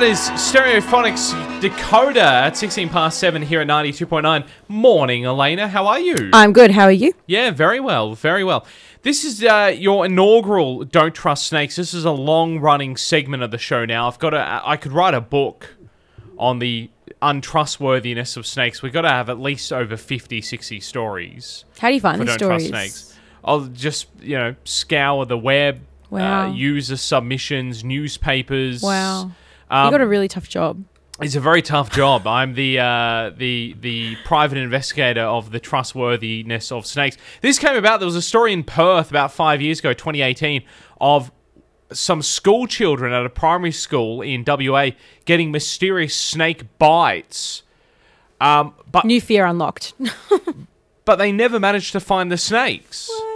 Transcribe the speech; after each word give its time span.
that 0.00 0.08
is 0.08 0.30
Stereophonics 0.30 1.60
Dakota 1.60 2.22
at 2.22 2.56
16 2.56 2.88
past 2.88 3.18
7 3.18 3.42
here 3.42 3.60
at 3.60 3.66
92.9. 3.66 4.48
Morning, 4.66 5.26
Elena. 5.26 5.68
How 5.68 5.86
are 5.88 6.00
you? 6.00 6.30
I'm 6.32 6.54
good. 6.54 6.70
How 6.70 6.84
are 6.84 6.92
you? 6.92 7.12
yeah, 7.26 7.50
very 7.50 7.80
well, 7.80 8.14
very 8.14 8.42
well. 8.42 8.66
This 9.02 9.24
is 9.24 9.44
uh, 9.44 9.74
your 9.76 10.06
inaugural 10.06 10.84
Don't 10.84 11.14
Trust 11.14 11.48
Snakes. 11.48 11.76
This 11.76 11.92
is 11.92 12.06
a 12.06 12.12
long 12.12 12.60
running 12.60 12.96
segment 12.96 13.42
of 13.42 13.50
the 13.50 13.58
show 13.58 13.84
now. 13.84 14.08
I've 14.08 14.18
got 14.18 14.30
to, 14.30 14.62
I 14.64 14.78
could 14.78 14.92
write 14.92 15.12
a 15.12 15.20
book 15.20 15.74
on 16.38 16.60
the 16.60 16.88
untrustworthiness 17.20 18.38
of 18.38 18.46
snakes. 18.46 18.80
We've 18.80 18.94
got 18.94 19.02
to 19.02 19.10
have 19.10 19.28
at 19.28 19.38
least 19.38 19.70
over 19.70 19.98
50, 19.98 20.40
60 20.40 20.80
stories 20.80 21.66
How 21.78 21.88
do 21.88 21.94
you 21.94 22.00
find 22.00 22.16
for 22.16 22.24
the 22.24 22.38
Don't 22.38 22.38
stories? 22.38 22.70
Trust 22.70 22.94
Snakes. 22.94 23.18
I'll 23.44 23.66
just, 23.66 24.06
you 24.22 24.38
know, 24.38 24.54
scour 24.64 25.26
the 25.26 25.36
web, 25.36 25.82
Wow. 26.08 26.46
uh, 26.48 26.52
user 26.54 26.96
submissions, 26.96 27.84
newspapers. 27.84 28.82
Wow. 28.82 29.32
Um, 29.70 29.86
you 29.86 29.90
got 29.92 30.00
a 30.00 30.06
really 30.06 30.28
tough 30.28 30.48
job. 30.48 30.84
It's 31.20 31.36
a 31.36 31.40
very 31.40 31.60
tough 31.60 31.90
job. 31.90 32.26
I'm 32.26 32.54
the 32.54 32.78
uh, 32.78 33.30
the 33.36 33.76
the 33.78 34.16
private 34.24 34.58
investigator 34.58 35.22
of 35.22 35.50
the 35.50 35.60
trustworthiness 35.60 36.72
of 36.72 36.86
snakes. 36.86 37.18
This 37.42 37.58
came 37.58 37.76
about. 37.76 38.00
There 38.00 38.06
was 38.06 38.16
a 38.16 38.22
story 38.22 38.52
in 38.52 38.64
Perth 38.64 39.10
about 39.10 39.30
five 39.30 39.60
years 39.60 39.80
ago, 39.80 39.92
2018, 39.92 40.62
of 41.00 41.30
some 41.92 42.22
school 42.22 42.66
children 42.66 43.12
at 43.12 43.26
a 43.26 43.28
primary 43.28 43.72
school 43.72 44.22
in 44.22 44.44
WA 44.46 44.90
getting 45.24 45.50
mysterious 45.50 46.14
snake 46.14 46.78
bites. 46.78 47.64
Um, 48.40 48.74
but 48.90 49.04
New 49.04 49.20
fear 49.20 49.44
unlocked. 49.44 49.92
but 51.04 51.16
they 51.16 51.32
never 51.32 51.60
managed 51.60 51.92
to 51.92 52.00
find 52.00 52.32
the 52.32 52.38
snakes. 52.38 53.08
what? 53.10 53.29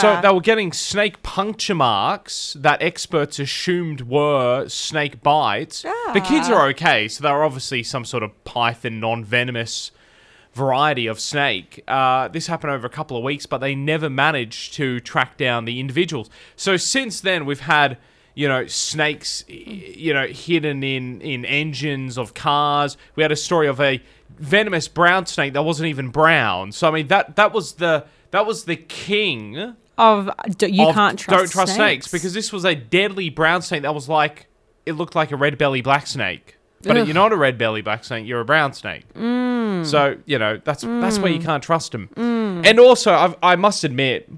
So 0.00 0.20
they 0.22 0.30
were 0.32 0.40
getting 0.40 0.72
snake 0.72 1.22
puncture 1.22 1.74
marks 1.74 2.56
that 2.58 2.82
experts 2.82 3.38
assumed 3.38 4.02
were 4.02 4.68
snake 4.68 5.22
bites. 5.22 5.82
The 6.14 6.20
kids 6.20 6.48
are 6.48 6.66
okay, 6.68 7.06
so 7.08 7.22
they 7.22 7.30
were 7.30 7.44
obviously 7.44 7.82
some 7.82 8.04
sort 8.04 8.22
of 8.22 8.44
python, 8.44 8.98
non-venomous 9.00 9.90
variety 10.54 11.06
of 11.06 11.20
snake. 11.20 11.84
Uh, 11.86 12.28
this 12.28 12.46
happened 12.46 12.72
over 12.72 12.86
a 12.86 12.90
couple 12.90 13.16
of 13.16 13.22
weeks, 13.22 13.46
but 13.46 13.58
they 13.58 13.74
never 13.74 14.08
managed 14.10 14.74
to 14.74 15.00
track 15.00 15.36
down 15.36 15.66
the 15.66 15.78
individuals. 15.80 16.30
So 16.56 16.76
since 16.76 17.20
then, 17.20 17.44
we've 17.44 17.60
had 17.60 17.98
you 18.34 18.48
know 18.48 18.66
snakes, 18.66 19.44
you 19.48 20.14
know, 20.14 20.26
hidden 20.26 20.82
in 20.82 21.20
in 21.20 21.44
engines 21.44 22.16
of 22.16 22.34
cars. 22.34 22.96
We 23.16 23.22
had 23.22 23.32
a 23.32 23.36
story 23.36 23.66
of 23.66 23.80
a 23.80 24.02
venomous 24.30 24.88
brown 24.88 25.26
snake 25.26 25.52
that 25.54 25.62
wasn't 25.62 25.88
even 25.88 26.08
brown. 26.08 26.72
So 26.72 26.88
I 26.88 26.90
mean 26.92 27.08
that 27.08 27.36
that 27.36 27.52
was 27.52 27.74
the 27.74 28.04
that 28.30 28.46
was 28.46 28.64
the 28.64 28.76
king 28.76 29.74
of 29.96 30.30
d- 30.56 30.68
you 30.68 30.86
of 30.86 30.94
can't 30.94 31.18
trust 31.18 31.38
don't 31.38 31.50
trust 31.50 31.74
snakes. 31.74 32.08
because 32.10 32.32
this 32.32 32.52
was 32.52 32.64
a 32.64 32.74
deadly 32.74 33.30
brown 33.30 33.62
snake 33.62 33.82
that 33.82 33.94
was 33.94 34.08
like 34.08 34.46
it 34.86 34.92
looked 34.92 35.14
like 35.14 35.32
a 35.32 35.36
red 35.36 35.58
belly 35.58 35.82
black 35.82 36.06
snake. 36.06 36.56
But 36.82 36.96
Ugh. 36.96 37.06
you're 37.06 37.14
not 37.14 37.32
a 37.32 37.36
red 37.36 37.58
belly 37.58 37.82
black 37.82 38.04
snake, 38.04 38.26
you're 38.26 38.40
a 38.40 38.44
brown 38.44 38.72
snake. 38.72 39.12
Mm. 39.14 39.84
So, 39.84 40.16
you 40.26 40.38
know, 40.38 40.60
that's 40.62 40.82
that's 40.82 41.18
where 41.18 41.32
you 41.32 41.40
mm. 41.40 41.44
can't 41.44 41.62
trust 41.62 41.92
them. 41.92 42.08
Mm. 42.14 42.64
And 42.64 42.80
also, 42.80 43.12
I've, 43.12 43.34
I 43.42 43.56
must 43.56 43.82
admit, 43.84 44.30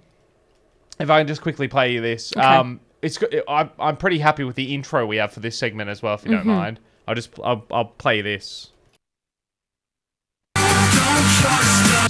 if 0.99 1.11
I 1.11 1.21
can 1.21 1.27
just 1.27 1.43
quickly 1.43 1.69
play 1.69 1.93
you 1.93 2.01
this, 2.01 2.33
Okay. 2.35 2.45
um, 2.45 2.81
it's 3.03 3.19
I'm, 3.47 3.71
I'm 3.79 3.97
pretty 3.97 4.19
happy 4.19 4.45
with 4.45 4.57
the 4.57 4.75
intro 4.75 5.07
we 5.07 5.17
have 5.17 5.33
for 5.33 5.41
this 5.41 5.57
segment 5.59 5.91
as 5.91 6.03
well, 6.03 6.15
if 6.15 6.25
you 6.25 6.31
don't 6.31 6.41
mm-hmm. 6.41 6.49
mind. 6.49 6.81
I'll 7.07 7.15
just 7.15 7.31
I'll, 7.43 7.67
I'll 7.71 7.85
play 7.87 8.23
this. 8.23 8.71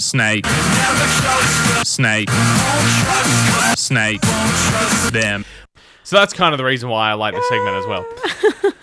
Snake. 0.00 0.46
Snake. 1.84 2.30
Snake. 3.76 4.20
Them. 5.12 5.44
So 6.02 6.16
that's 6.16 6.32
kind 6.32 6.54
of 6.54 6.58
the 6.58 6.64
reason 6.64 6.88
why 6.88 7.10
I 7.10 7.12
like 7.12 7.34
this 7.34 7.48
segment 7.48 7.76
as 7.76 7.86
well. 7.86 8.06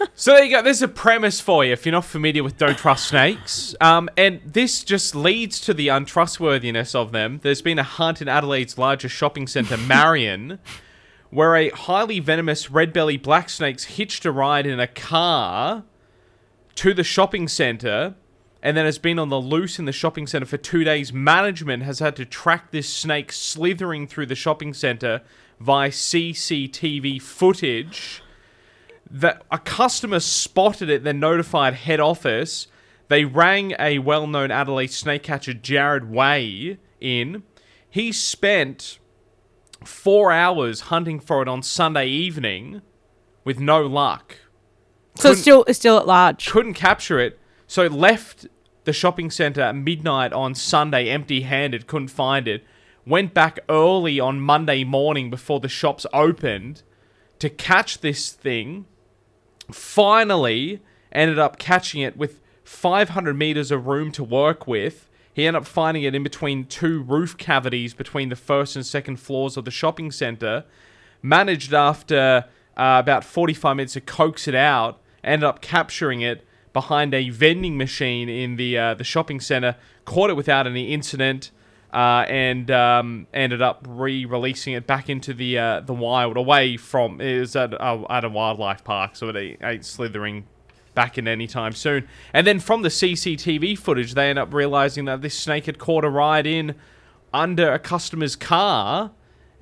so 0.15 0.31
there 0.31 0.43
you 0.43 0.51
go. 0.51 0.61
There's 0.61 0.81
a 0.81 0.87
premise 0.87 1.41
for 1.41 1.65
you 1.65 1.73
if 1.73 1.85
you're 1.85 1.91
not 1.91 2.05
familiar 2.05 2.43
with 2.43 2.57
Don't 2.57 2.77
Trust 2.77 3.07
Snakes. 3.07 3.75
Um, 3.81 4.09
and 4.15 4.41
this 4.45 4.83
just 4.83 5.15
leads 5.15 5.59
to 5.61 5.73
the 5.73 5.89
untrustworthiness 5.89 6.93
of 6.93 7.11
them. 7.11 7.39
There's 7.41 7.61
been 7.61 7.79
a 7.79 7.83
hunt 7.83 8.21
in 8.21 8.27
Adelaide's 8.27 8.77
largest 8.77 9.15
shopping 9.15 9.47
centre, 9.47 9.77
Marion, 9.87 10.59
where 11.29 11.55
a 11.55 11.69
highly 11.69 12.19
venomous 12.19 12.69
red 12.71 12.93
belly 12.93 13.17
black 13.17 13.49
snake's 13.49 13.85
hitched 13.85 14.23
a 14.23 14.31
ride 14.31 14.67
in 14.67 14.79
a 14.79 14.87
car 14.87 15.83
to 16.75 16.93
the 16.93 17.03
shopping 17.03 17.47
centre 17.47 18.15
and 18.61 18.75
then 18.75 18.85
has 18.85 18.97
been 18.97 19.19
on 19.19 19.29
the 19.29 19.39
loose 19.39 19.79
in 19.79 19.85
the 19.85 19.91
shopping 19.91 20.27
centre 20.27 20.45
for 20.45 20.57
two 20.57 20.83
days. 20.83 21.13
Management 21.13 21.83
has 21.83 21.99
had 21.99 22.15
to 22.15 22.25
track 22.25 22.71
this 22.71 22.89
snake 22.89 23.31
slithering 23.31 24.07
through 24.07 24.25
the 24.25 24.35
shopping 24.35 24.73
centre 24.73 25.21
via 25.59 25.89
CCTV 25.89 27.21
footage. 27.21 28.21
That 29.09 29.43
a 29.49 29.57
customer 29.57 30.19
spotted 30.19 30.89
it, 30.89 31.03
then 31.03 31.19
notified 31.19 31.75
head 31.75 31.99
office. 31.99 32.67
They 33.07 33.23
rang 33.23 33.73
a 33.79 33.99
well-known 33.99 34.51
Adelaide 34.51 34.91
snake 34.91 35.23
catcher, 35.23 35.53
Jared 35.53 36.09
Way, 36.09 36.77
in. 36.99 37.43
He 37.89 38.11
spent 38.11 38.99
four 39.85 40.31
hours 40.31 40.81
hunting 40.81 41.19
for 41.19 41.41
it 41.41 41.47
on 41.47 41.63
Sunday 41.63 42.07
evening 42.07 42.81
with 43.45 43.59
no 43.59 43.85
luck 43.85 44.37
So 45.15 45.31
it's 45.31 45.41
still 45.41 45.63
it's 45.67 45.79
still 45.79 45.97
at 45.97 46.05
large. 46.05 46.47
couldn't 46.47 46.73
capture 46.73 47.19
it, 47.19 47.39
so 47.67 47.85
left 47.87 48.47
the 48.85 48.93
shopping 48.93 49.29
center 49.29 49.61
at 49.61 49.75
midnight 49.75 50.31
on 50.31 50.55
Sunday 50.55 51.09
empty 51.09 51.41
handed, 51.41 51.87
couldn't 51.87 52.07
find 52.07 52.47
it. 52.47 52.63
Went 53.05 53.33
back 53.33 53.59
early 53.69 54.19
on 54.19 54.39
Monday 54.39 54.85
morning 54.85 55.29
before 55.29 55.59
the 55.59 55.67
shops 55.67 56.05
opened 56.13 56.83
to 57.39 57.49
catch 57.49 57.99
this 57.99 58.31
thing. 58.31 58.85
Finally, 59.71 60.81
ended 61.11 61.37
up 61.37 61.59
catching 61.59 62.01
it 62.01 62.15
with 62.15 62.41
500 62.63 63.37
meters 63.37 63.71
of 63.71 63.87
room 63.87 64.11
to 64.13 64.23
work 64.23 64.67
with. 64.67 65.09
He 65.33 65.45
ended 65.45 65.61
up 65.61 65.67
finding 65.67 66.03
it 66.03 66.15
in 66.15 66.23
between 66.23 66.65
two 66.65 67.01
roof 67.01 67.37
cavities 67.37 67.93
between 67.93 68.29
the 68.29 68.35
first 68.37 68.77
and 68.77 68.85
second 68.85 69.17
floors 69.17 69.57
of 69.57 69.65
the 69.65 69.71
shopping 69.71 70.11
center. 70.11 70.63
Managed 71.21 71.73
after 71.73 72.45
uh, 72.77 72.97
about 72.99 73.25
45 73.25 73.75
minutes 73.75 73.93
to 73.93 74.01
coax 74.01 74.47
it 74.47 74.55
out. 74.55 75.01
Ended 75.23 75.43
up 75.43 75.61
capturing 75.61 76.21
it 76.21 76.46
behind 76.77 77.11
a 77.11 77.31
vending 77.31 77.75
machine 77.75 78.29
in 78.29 78.55
the 78.55 78.77
uh, 78.77 78.93
the 78.93 79.03
shopping 79.03 79.39
center. 79.39 79.75
Caught 80.05 80.29
it 80.29 80.35
without 80.35 80.67
any 80.67 80.93
incident. 80.93 81.49
Uh, 81.91 82.25
and 82.27 82.69
um, 82.69 83.25
ended 83.33 83.61
up 83.61 83.83
re-releasing 83.87 84.73
it 84.73 84.85
back 84.85 85.09
into 85.09 85.33
the 85.33 85.57
uh, 85.57 85.79
the 85.79 85.93
wild, 85.93 86.35
away 86.35 86.75
from 86.75 87.17
was 87.17 87.55
at, 87.55 87.73
uh, 87.81 88.05
at 88.09 88.25
a 88.25 88.29
wildlife 88.29 88.83
park, 88.83 89.15
so 89.15 89.29
it 89.29 89.57
ain't, 89.63 89.85
slithering 89.85 90.45
back 90.93 91.17
in 91.17 91.29
anytime 91.29 91.71
soon. 91.71 92.05
And 92.33 92.45
then 92.45 92.59
from 92.59 92.81
the 92.81 92.89
CCTV 92.89 93.79
footage, 93.79 94.13
they 94.15 94.29
end 94.29 94.37
up 94.37 94.53
realizing 94.53 95.05
that 95.05 95.21
this 95.21 95.33
snake 95.33 95.65
had 95.65 95.79
caught 95.79 96.03
a 96.03 96.09
ride 96.09 96.45
in 96.45 96.75
under 97.33 97.71
a 97.71 97.79
customer's 97.79 98.35
car, 98.35 99.11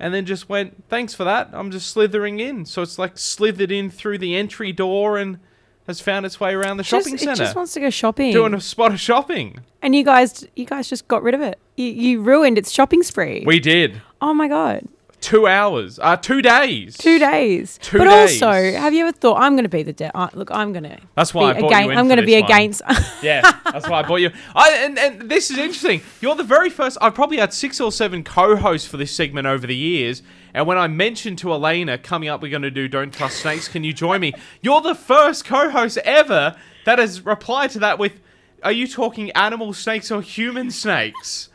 and 0.00 0.12
then 0.12 0.26
just 0.26 0.48
went, 0.48 0.84
"Thanks 0.88 1.14
for 1.14 1.22
that. 1.24 1.48
I'm 1.52 1.70
just 1.70 1.86
slithering 1.86 2.40
in." 2.40 2.66
So 2.66 2.82
it's 2.82 2.98
like 2.98 3.16
slithered 3.16 3.70
in 3.70 3.88
through 3.88 4.18
the 4.18 4.34
entry 4.34 4.72
door 4.72 5.16
and 5.16 5.38
has 5.86 6.00
found 6.00 6.26
its 6.26 6.40
way 6.40 6.52
around 6.54 6.76
the 6.78 6.82
Just, 6.82 7.04
shopping 7.06 7.14
it 7.14 7.20
center, 7.20 7.36
just 7.36 7.54
wants 7.56 7.72
to 7.74 7.80
go 7.80 7.90
shopping. 7.90 8.32
doing 8.32 8.54
a 8.54 8.60
spot 8.60 8.92
of 8.92 9.00
shopping. 9.00 9.58
and 9.82 9.94
you 9.94 10.02
guys 10.04 10.46
you 10.56 10.64
guys 10.66 10.88
just 10.88 11.06
got 11.08 11.22
rid 11.22 11.34
of 11.34 11.40
it. 11.40 11.58
You, 11.76 11.86
you 11.86 12.20
ruined 12.22 12.58
its 12.58 12.70
shopping 12.72 13.02
spree. 13.02 13.42
We 13.46 13.60
did 13.60 14.00
oh 14.20 14.34
my 14.34 14.48
god. 14.48 14.86
Two 15.20 15.46
hours, 15.46 15.98
uh, 16.00 16.16
two 16.16 16.40
days, 16.42 16.96
Two 16.96 17.18
days. 17.18 17.78
Two 17.82 17.98
but 17.98 18.04
days. 18.04 18.42
also, 18.42 18.52
have 18.78 18.92
you 18.94 19.06
ever 19.06 19.12
thought 19.16 19.40
I'm 19.40 19.54
going 19.54 19.64
to 19.64 19.68
be 19.68 19.82
the 19.82 19.92
de- 19.92 20.16
uh, 20.16 20.28
look? 20.34 20.50
I'm 20.50 20.72
going 20.72 20.84
to. 20.84 20.98
That's 21.14 21.34
why 21.34 21.50
I 21.50 21.52
brought 21.58 21.72
against, 21.72 21.92
you 21.92 21.98
I'm 21.98 22.06
going 22.06 22.20
to 22.20 22.26
be 22.26 22.34
one. 22.40 22.44
against. 22.44 22.82
Yeah, 23.22 23.40
that's 23.64 23.88
why 23.88 24.00
I 24.00 24.02
bought 24.02 24.20
you. 24.20 24.30
I, 24.54 24.70
and, 24.84 24.98
and 24.98 25.30
this 25.30 25.50
is 25.50 25.58
interesting. 25.58 26.02
You're 26.20 26.34
the 26.36 26.44
very 26.44 26.70
first. 26.70 26.98
I've 27.00 27.14
probably 27.14 27.38
had 27.38 27.52
six 27.52 27.80
or 27.80 27.90
seven 27.90 28.22
co-hosts 28.22 28.86
for 28.86 28.98
this 28.98 29.10
segment 29.10 29.46
over 29.46 29.66
the 29.66 29.74
years. 29.76 30.22
And 30.54 30.66
when 30.66 30.78
I 30.78 30.86
mentioned 30.86 31.38
to 31.38 31.52
Elena 31.52 31.98
coming 31.98 32.28
up, 32.28 32.40
we're 32.40 32.50
going 32.50 32.62
to 32.62 32.70
do 32.70 32.88
"Don't 32.88 33.12
Trust 33.12 33.38
Snakes." 33.38 33.68
Can 33.68 33.84
you 33.84 33.92
join 33.92 34.20
me? 34.20 34.32
You're 34.62 34.80
the 34.80 34.94
first 34.94 35.44
co-host 35.44 35.98
ever 35.98 36.56
that 36.84 36.98
has 36.98 37.24
replied 37.24 37.70
to 37.70 37.78
that 37.80 37.98
with, 37.98 38.20
"Are 38.62 38.72
you 38.72 38.86
talking 38.86 39.30
animal 39.32 39.72
snakes 39.72 40.10
or 40.10 40.22
human 40.22 40.70
snakes?" 40.70 41.48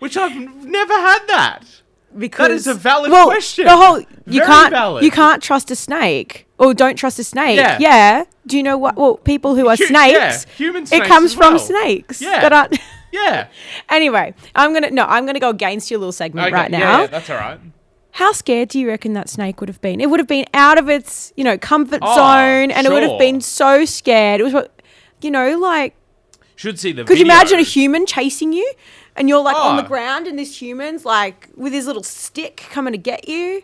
Which 0.00 0.16
I've 0.16 0.36
never 0.36 0.92
had 0.92 1.20
that. 1.28 1.62
Because 2.16 2.50
is 2.50 2.66
a 2.66 2.74
valid 2.74 3.10
well, 3.10 3.26
question. 3.26 3.64
The 3.66 3.76
whole 3.76 3.98
you 4.00 4.06
Very 4.26 4.46
can't 4.46 4.70
valid. 4.72 5.04
you 5.04 5.10
can't 5.10 5.42
trust 5.42 5.70
a 5.70 5.76
snake 5.76 6.46
or 6.58 6.74
don't 6.74 6.96
trust 6.96 7.18
a 7.18 7.24
snake. 7.24 7.56
Yeah. 7.56 7.78
yeah. 7.80 8.24
Do 8.46 8.56
you 8.56 8.62
know 8.62 8.78
what? 8.78 8.96
Well, 8.96 9.16
people 9.16 9.54
who 9.54 9.68
are 9.68 9.76
snakes. 9.76 10.12
yeah, 10.12 10.38
human 10.56 10.86
snakes 10.86 11.06
It 11.06 11.08
comes 11.08 11.34
from 11.34 11.58
snakes. 11.58 12.20
Yeah. 12.20 12.40
That 12.40 12.52
aren't. 12.52 12.78
Yeah. 13.12 13.46
anyway, 13.88 14.34
I'm 14.56 14.72
gonna 14.74 14.90
no. 14.90 15.04
I'm 15.04 15.24
gonna 15.24 15.38
go 15.38 15.50
against 15.50 15.88
your 15.90 16.00
little 16.00 16.12
segment 16.12 16.48
Okay, 16.48 16.54
right 16.54 16.70
now. 16.70 17.02
yeah, 17.02 17.06
that's 17.06 17.30
all 17.30 17.36
right. 17.36 17.60
How 18.10 18.32
scared 18.32 18.68
do 18.70 18.78
you 18.78 18.88
reckon 18.88 19.12
that 19.14 19.28
snake 19.28 19.60
would 19.60 19.68
have 19.68 19.80
been? 19.80 20.00
It 20.00 20.08
would 20.10 20.20
have 20.20 20.28
been 20.28 20.46
out 20.54 20.78
of 20.78 20.88
its, 20.88 21.32
you 21.36 21.42
know, 21.44 21.56
comfort 21.58 21.98
Oh, 22.02 22.14
zone, 22.14 22.70
and 22.70 22.86
it 22.86 22.90
would 22.90 23.02
have 23.02 23.18
been 23.18 23.40
so 23.40 23.84
scared. 23.84 24.40
It 24.40 24.44
was, 24.44 24.52
what, 24.52 24.82
you 25.20 25.32
know, 25.32 25.58
like 25.58 25.94
Should 26.56 26.78
see 26.78 26.92
the. 26.92 27.04
Could 27.04 27.18
you 27.18 27.24
imagine 27.24 27.58
a 27.58 27.62
human 27.62 28.06
chasing 28.06 28.52
you 28.52 28.72
and 29.16 29.28
you're 29.28 29.42
like 29.42 29.56
on 29.56 29.76
the 29.76 29.84
Oh. 29.84 29.88
ground 29.88 30.26
and 30.26 30.38
this 30.38 30.60
human's 30.60 31.04
like 31.04 31.48
with 31.56 31.72
his 31.72 31.86
little 31.86 32.02
stick 32.02 32.66
coming 32.70 32.92
to 32.92 32.98
get 32.98 33.28
you? 33.28 33.62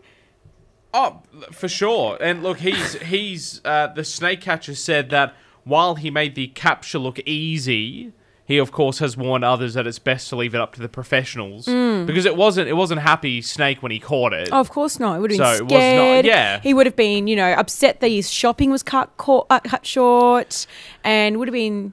Oh, 0.93 1.23
for 1.52 1.69
sure. 1.69 2.19
And 2.20 2.43
look, 2.43 2.58
he's 2.58 2.94
he's 3.02 3.61
uh, 3.64 3.88
the 3.88 4.05
snake 4.05 4.41
catcher 4.41 4.75
said 4.75 5.11
that 5.11 5.35
while 5.64 5.94
he 5.97 6.11
made 6.11 6.35
the 6.35 6.49
capture 6.49 6.99
look 6.99 7.20
easy, 7.20 8.12
he 8.44 8.58
of 8.58 8.73
course 8.73 8.99
has 8.99 9.17
warned 9.17 9.44
others 9.44 9.75
that 9.75 9.87
it's 9.87 10.00
best 10.00 10.29
to 10.31 10.37
leave 10.37 10.52
it 10.55 10.61
up 10.61 10.75
to 10.75 10.81
the 10.81 10.88
professionals 10.88 11.67
because 11.67 12.25
it 12.26 12.35
wasn't 12.35 12.67
it 12.69 12.73
wasn't 12.73 13.00
happy 13.00 13.41
snake 13.41 13.81
when 13.82 13.93
he 13.93 14.00
caught 14.00 14.32
it. 14.32 14.49
Oh, 14.50 14.58
of 14.58 14.70
course 14.70 14.99
not. 14.99 15.14
He 15.14 15.20
would 15.20 15.31
have 15.31 15.38
been 15.38 15.47
So 15.47 15.52
it 15.58 15.62
was 15.64 15.73
not- 15.73 15.79
scared. 15.79 16.26
yeah. 16.26 16.61
He 16.61 16.75
would 16.75 16.87
have 16.87 16.97
been, 16.97 17.29
you 17.29 17.37
know, 17.37 17.52
upset 17.52 18.00
that 18.00 18.08
his 18.08 18.29
shopping 18.31 18.70
was 18.70 18.82
cut 18.82 19.17
caught, 19.17 19.47
uh, 19.50 19.61
cut 19.61 19.87
short, 19.87 20.67
and 21.05 21.38
would 21.38 21.47
have 21.47 21.52
been 21.52 21.93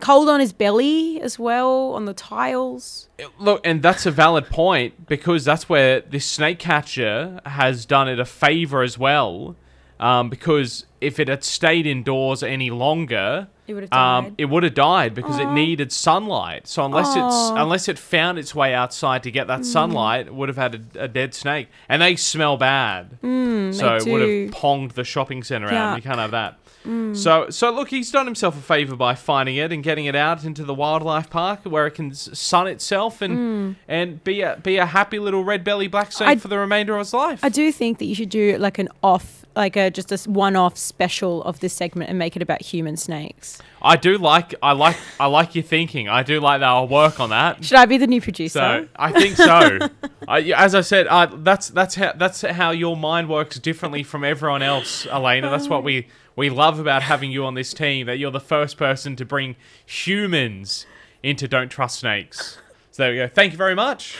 cold 0.00 0.28
on 0.28 0.40
his 0.40 0.52
belly 0.52 1.20
as 1.20 1.38
well 1.38 1.92
on 1.94 2.04
the 2.06 2.14
tiles. 2.14 3.08
Look, 3.38 3.60
and 3.64 3.82
that's 3.82 4.06
a 4.06 4.10
valid 4.10 4.46
point 4.48 5.06
because 5.06 5.44
that's 5.44 5.68
where 5.68 6.00
this 6.00 6.24
snake 6.26 6.58
catcher 6.58 7.40
has 7.46 7.84
done 7.86 8.08
it 8.08 8.18
a 8.18 8.24
favor 8.24 8.82
as 8.82 8.98
well. 8.98 9.56
Um, 9.98 10.30
because 10.30 10.86
if 11.02 11.20
it 11.20 11.28
had 11.28 11.44
stayed 11.44 11.86
indoors 11.86 12.42
any 12.42 12.70
longer, 12.70 13.48
It 13.66 13.74
would 13.74 13.82
have 13.82 13.92
um, 13.92 14.24
died. 14.24 14.34
it 14.38 14.44
would 14.46 14.62
have 14.62 14.72
died 14.72 15.14
because 15.14 15.38
it 15.38 15.50
needed 15.50 15.92
sunlight. 15.92 16.66
So 16.66 16.86
unless 16.86 17.08
it's 17.08 17.50
Mm. 17.50 17.60
unless 17.62 17.86
it 17.86 17.98
found 17.98 18.38
its 18.38 18.54
way 18.54 18.72
outside 18.72 19.22
to 19.24 19.30
get 19.30 19.46
that 19.48 19.66
sunlight, 19.66 20.26
it 20.28 20.34
would 20.34 20.48
have 20.48 20.56
had 20.56 20.88
a, 20.96 21.04
a 21.04 21.08
dead 21.08 21.34
snake, 21.34 21.68
and 21.86 22.00
they 22.00 22.16
smell 22.16 22.56
bad. 22.56 23.18
so 23.20 23.26
Mm, 23.28 23.78
they 23.78 23.96
it 23.96 24.10
would 24.10 24.22
have 24.22 24.58
ponged 24.62 24.92
the 24.94 25.04
shopping 25.04 25.42
center 25.42 25.66
out. 25.66 25.72
and 25.94 25.96
You 25.98 26.02
can't 26.02 26.18
have 26.18 26.30
that. 26.30 26.58
Mm. 26.86 27.14
So, 27.16 27.50
so 27.50 27.70
look, 27.70 27.88
he's 27.90 28.10
done 28.10 28.24
himself 28.26 28.56
a 28.56 28.62
favor 28.62 28.96
by 28.96 29.14
finding 29.14 29.56
it 29.56 29.70
and 29.70 29.82
getting 29.82 30.06
it 30.06 30.16
out 30.16 30.44
into 30.44 30.64
the 30.64 30.72
wildlife 30.74 31.28
park 31.28 31.60
where 31.64 31.86
it 31.86 31.92
can 31.92 32.14
sun 32.14 32.66
itself 32.66 33.20
and 33.20 33.76
and 33.86 34.24
be 34.24 34.40
a 34.40 34.58
be 34.62 34.78
a 34.78 34.86
happy 34.86 35.18
little 35.18 35.44
red 35.44 35.62
belly 35.64 35.88
black 35.88 36.10
snake 36.12 36.28
Mm. 36.28 36.32
I- 36.32 36.36
for 36.36 36.48
the 36.48 36.58
remainder 36.58 36.94
of 36.94 37.02
its 37.02 37.12
life. 37.12 37.40
I 37.42 37.48
do 37.50 37.70
think 37.70 37.98
that 37.98 38.06
you 38.06 38.14
should 38.14 38.30
do 38.30 38.56
like 38.58 38.78
an 38.78 38.88
off, 39.02 39.44
like 39.54 39.76
a 39.76 39.90
just 39.90 40.10
a 40.10 40.30
one-off 40.30 40.78
special 40.78 41.42
of 41.44 41.60
this 41.60 41.72
segment 41.74 42.08
and 42.08 42.18
make 42.18 42.34
it 42.36 42.40
about 42.42 42.62
human 42.62 42.96
snakes. 42.96 43.58
I 43.82 43.96
do 43.96 44.16
like 44.16 44.54
I 44.62 44.72
like 44.72 44.96
I 45.18 45.26
like 45.26 45.54
your 45.54 45.64
thinking. 45.64 46.08
I 46.08 46.22
do 46.22 46.40
like 46.40 46.60
that. 46.60 46.68
I'll 46.68 46.88
work 46.88 47.20
on 47.20 47.30
that. 47.30 47.62
Should 47.64 47.76
I 47.78 47.84
be 47.86 47.98
the 47.98 48.06
new 48.06 48.20
producer? 48.22 48.58
So 48.58 48.88
I 48.96 49.12
think 49.12 49.36
so. 49.36 49.78
I, 50.28 50.40
as 50.56 50.74
I 50.74 50.80
said, 50.82 51.08
that's 51.38 51.68
that's 51.68 51.94
how 51.94 52.12
that's 52.12 52.40
how 52.42 52.70
your 52.70 52.96
mind 52.96 53.28
works 53.28 53.58
differently 53.58 54.02
from 54.02 54.24
everyone 54.24 54.62
else, 54.62 55.06
Elena. 55.06 55.50
That's 55.50 55.68
what 55.68 55.82
we 55.84 56.06
we 56.36 56.50
love 56.50 56.78
about 56.78 57.02
having 57.02 57.30
you 57.30 57.44
on 57.44 57.54
this 57.54 57.74
team. 57.74 58.06
That 58.06 58.18
you're 58.18 58.30
the 58.30 58.40
first 58.40 58.76
person 58.76 59.16
to 59.16 59.24
bring 59.24 59.56
humans 59.84 60.86
into 61.22 61.48
Don't 61.48 61.68
Trust 61.68 62.00
Snakes. 62.00 62.58
So 62.92 63.04
there 63.04 63.12
we 63.12 63.18
go. 63.18 63.28
Thank 63.28 63.52
you 63.52 63.58
very 63.58 63.74
much. 63.74 64.18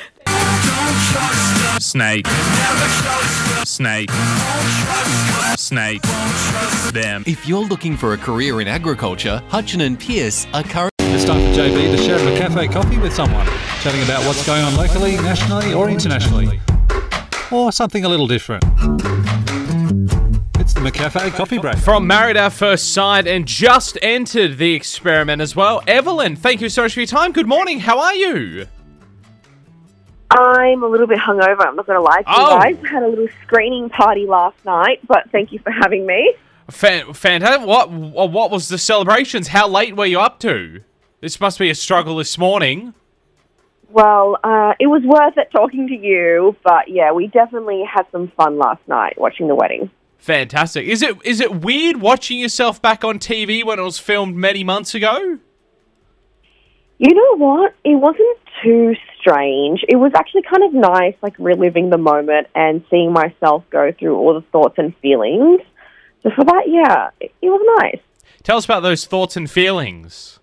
Snake. 1.81 2.27
Snake. 3.65 4.11
Snake. 5.57 6.03
Them. 6.93 7.25
If 7.27 7.47
you're 7.49 7.65
looking 7.65 7.97
for 7.97 8.13
a 8.15 8.17
career 8.17 8.61
in 8.61 8.69
agriculture, 8.69 9.43
Hutchin 9.49 9.85
and 9.85 9.99
Pierce 9.99 10.47
are 10.53 10.63
currently 10.63 10.91
It's 11.01 11.25
time 11.25 11.41
for 11.41 11.59
JB 11.59 11.97
to 11.97 11.99
share 11.99 12.17
a 12.17 12.39
cafe 12.39 12.69
coffee 12.69 12.99
with 12.99 13.13
someone, 13.13 13.47
chatting 13.83 14.03
about 14.03 14.25
what's 14.27 14.45
going 14.47 14.63
on 14.63 14.77
locally, 14.77 15.17
nationally, 15.17 15.73
or 15.75 15.89
internationally. 15.89 16.61
Or 17.51 17.73
something 17.73 18.05
a 18.05 18.09
little 18.09 18.27
different. 18.27 18.65
It's 20.83 20.97
the 20.97 21.05
McCafe 21.05 21.33
Coffee 21.35 21.59
Break. 21.59 21.77
From 21.77 22.07
Married 22.07 22.39
at 22.39 22.55
First 22.55 22.95
Sight 22.95 23.27
and 23.27 23.47
just 23.47 23.99
entered 24.01 24.57
the 24.57 24.73
experiment 24.73 25.43
as 25.43 25.55
well. 25.55 25.83
Evelyn, 25.87 26.37
thank 26.37 26.63
you 26.63 26.71
so 26.71 26.83
much 26.85 26.95
for 26.95 27.01
your 27.01 27.07
time. 27.07 27.33
Good 27.33 27.47
morning. 27.47 27.81
How 27.81 27.99
are 28.01 28.15
you? 28.15 28.67
I'm 30.31 30.83
a 30.83 30.87
little 30.87 31.07
bit 31.07 31.19
hungover. 31.19 31.67
I'm 31.67 31.77
not 31.77 31.87
going 31.87 31.99
to 31.99 32.03
lie 32.03 32.23
to 32.23 32.29
Oh. 32.29 32.55
you 32.65 32.77
guys. 32.77 32.85
I 32.85 32.89
Had 32.89 33.03
a 33.03 33.09
little 33.09 33.29
screening 33.43 33.91
party 33.91 34.25
last 34.27 34.57
night, 34.65 35.01
but 35.07 35.31
thank 35.31 35.53
you 35.53 35.59
for 35.59 35.71
having 35.71 36.07
me. 36.07 36.35
Fan- 36.71 37.13
fantastic. 37.13 37.67
What 37.67 37.91
what 37.91 38.51
was 38.51 38.69
the 38.69 38.79
celebrations? 38.79 39.49
How 39.49 39.69
late 39.69 39.97
were 39.97 40.07
you 40.07 40.19
up 40.21 40.39
to? 40.41 40.81
This 41.21 41.41
must 41.41 41.59
be 41.59 41.69
a 41.69 41.75
struggle 41.75 42.17
this 42.17 42.39
morning. 42.39 42.95
Well, 43.91 44.39
uh, 44.43 44.73
it 44.81 44.87
was 44.87 45.03
worth 45.03 45.37
it 45.37 45.51
talking 45.53 45.89
to 45.89 45.95
you, 45.95 46.57
but 46.65 46.89
yeah, 46.89 47.13
we 47.13 47.27
definitely 47.27 47.83
had 47.85 48.07
some 48.13 48.29
fun 48.29 48.57
last 48.57 48.81
night 48.89 49.21
watching 49.21 49.47
the 49.47 49.55
wedding. 49.55 49.91
Fantastic. 50.21 50.87
Is 50.87 51.03
it 51.03 51.17
is 51.25 51.41
it 51.41 51.63
weird 51.63 51.97
watching 51.97 52.39
yourself 52.39 52.81
back 52.81 53.05
on 53.05 53.19
TV 53.19 53.65
when 53.65 53.79
it 53.79 53.83
was 53.83 53.99
filmed 53.99 54.37
many 54.37 54.63
months 54.63 54.95
ago? 54.95 55.39
You 56.99 57.15
know 57.15 57.37
what? 57.39 57.75
It 57.85 57.95
wasn't 57.95 58.39
too 58.63 58.95
strange. 59.19 59.83
It 59.89 59.97
was 59.97 60.13
actually 60.15 60.43
kind 60.43 60.63
of 60.63 60.75
nice, 60.75 61.15
like 61.23 61.35
reliving 61.39 61.89
the 61.89 61.97
moment 61.97 62.49
and 62.55 62.85
seeing 62.91 63.13
myself 63.13 63.65
go 63.71 63.93
through 63.99 64.15
all 64.17 64.35
the 64.35 64.43
thoughts 64.53 64.75
and 64.77 64.95
feelings. 64.99 65.63
So 66.23 66.31
for 66.37 66.45
that, 66.45 66.65
yeah, 66.67 67.11
it, 67.19 67.33
it 67.41 67.49
was 67.49 67.79
nice. 67.81 68.03
Tell 68.43 68.59
us 68.59 68.67
about 68.67 68.81
those 68.81 69.07
thoughts 69.07 69.39
and 69.39 69.51
feelings. 69.51 70.39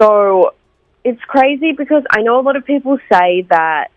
So 0.00 0.54
it's 1.02 1.20
crazy 1.22 1.72
because 1.72 2.04
I 2.10 2.22
know 2.22 2.38
a 2.38 2.42
lot 2.42 2.54
of 2.54 2.64
people 2.64 2.98
say 3.12 3.42
that 3.50 3.88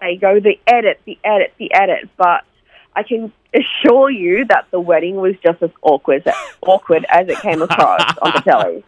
they 0.00 0.16
go 0.16 0.40
the 0.40 0.58
edit, 0.66 1.00
the 1.04 1.18
edit, 1.22 1.54
the 1.58 1.72
edit, 1.72 2.10
but 2.16 2.44
I 2.94 3.02
can 3.02 3.32
assure 3.54 4.10
you 4.10 4.44
that 4.46 4.66
the 4.70 4.80
wedding 4.80 5.16
was 5.16 5.34
just 5.42 5.62
as 5.62 5.70
awkward 5.82 6.26
awkward 6.62 7.06
as 7.08 7.28
it 7.28 7.38
came 7.38 7.62
across 7.62 8.16
on 8.22 8.32
the 8.32 8.40
telly. 8.40 8.84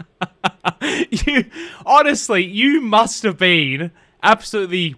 you 1.27 1.45
honestly, 1.87 2.45
you 2.45 2.81
must 2.81 3.23
have 3.23 3.39
been 3.39 3.91
absolutely 4.23 4.97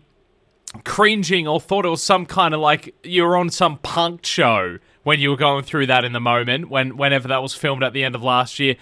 cringing 0.84 1.46
or 1.46 1.60
thought 1.60 1.84
it 1.84 1.88
was 1.88 2.02
some 2.02 2.26
kind 2.26 2.52
of 2.52 2.60
like 2.60 2.94
you 3.02 3.22
were 3.22 3.36
on 3.36 3.50
some 3.50 3.78
punk 3.78 4.24
show 4.24 4.78
when 5.04 5.20
you 5.20 5.30
were 5.30 5.36
going 5.36 5.62
through 5.62 5.86
that 5.86 6.04
in 6.04 6.12
the 6.12 6.20
moment 6.20 6.68
when 6.68 6.96
whenever 6.96 7.28
that 7.28 7.42
was 7.42 7.54
filmed 7.54 7.82
at 7.82 7.92
the 7.92 8.02
end 8.02 8.14
of 8.14 8.22
last 8.22 8.58
year. 8.58 8.76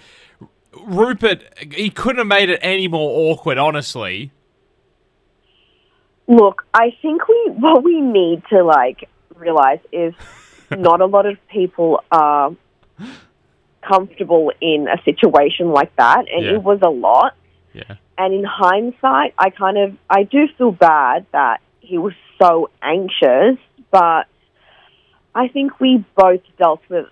Rupert, 0.83 1.41
he 1.73 1.89
couldn't 1.89 2.17
have 2.17 2.27
made 2.27 2.49
it 2.49 2.59
any 2.61 2.87
more 2.87 3.31
awkward, 3.31 3.57
honestly. 3.57 4.31
Look, 6.27 6.65
I 6.73 6.93
think 7.01 7.27
we 7.27 7.51
what 7.57 7.83
we 7.83 8.01
need 8.01 8.43
to 8.49 8.63
like 8.63 9.07
realize 9.37 9.79
is 9.91 10.13
not 10.71 11.01
a 11.01 11.05
lot 11.05 11.25
of 11.25 11.37
people 11.49 12.03
are 12.11 12.51
comfortable 13.87 14.51
in 14.61 14.87
a 14.87 15.01
situation 15.03 15.69
like 15.71 15.95
that, 15.97 16.25
and 16.31 16.45
Yeah. 16.45 16.53
it 16.53 16.63
was 16.63 16.79
a 16.81 16.89
lot. 16.89 17.35
Yeah. 17.73 17.95
And 18.17 18.33
in 18.33 18.43
hindsight, 18.45 19.33
I 19.37 19.49
kind 19.49 19.77
of 19.77 19.95
I 20.09 20.23
do 20.23 20.47
feel 20.57 20.71
bad 20.71 21.25
that 21.33 21.59
he 21.81 21.97
was 21.97 22.13
so 22.41 22.69
anxious, 22.81 23.57
but 23.91 24.27
I 25.35 25.49
think 25.49 25.79
we 25.79 26.03
both 26.15 26.41
dealt 26.57 26.81
with 26.89 27.07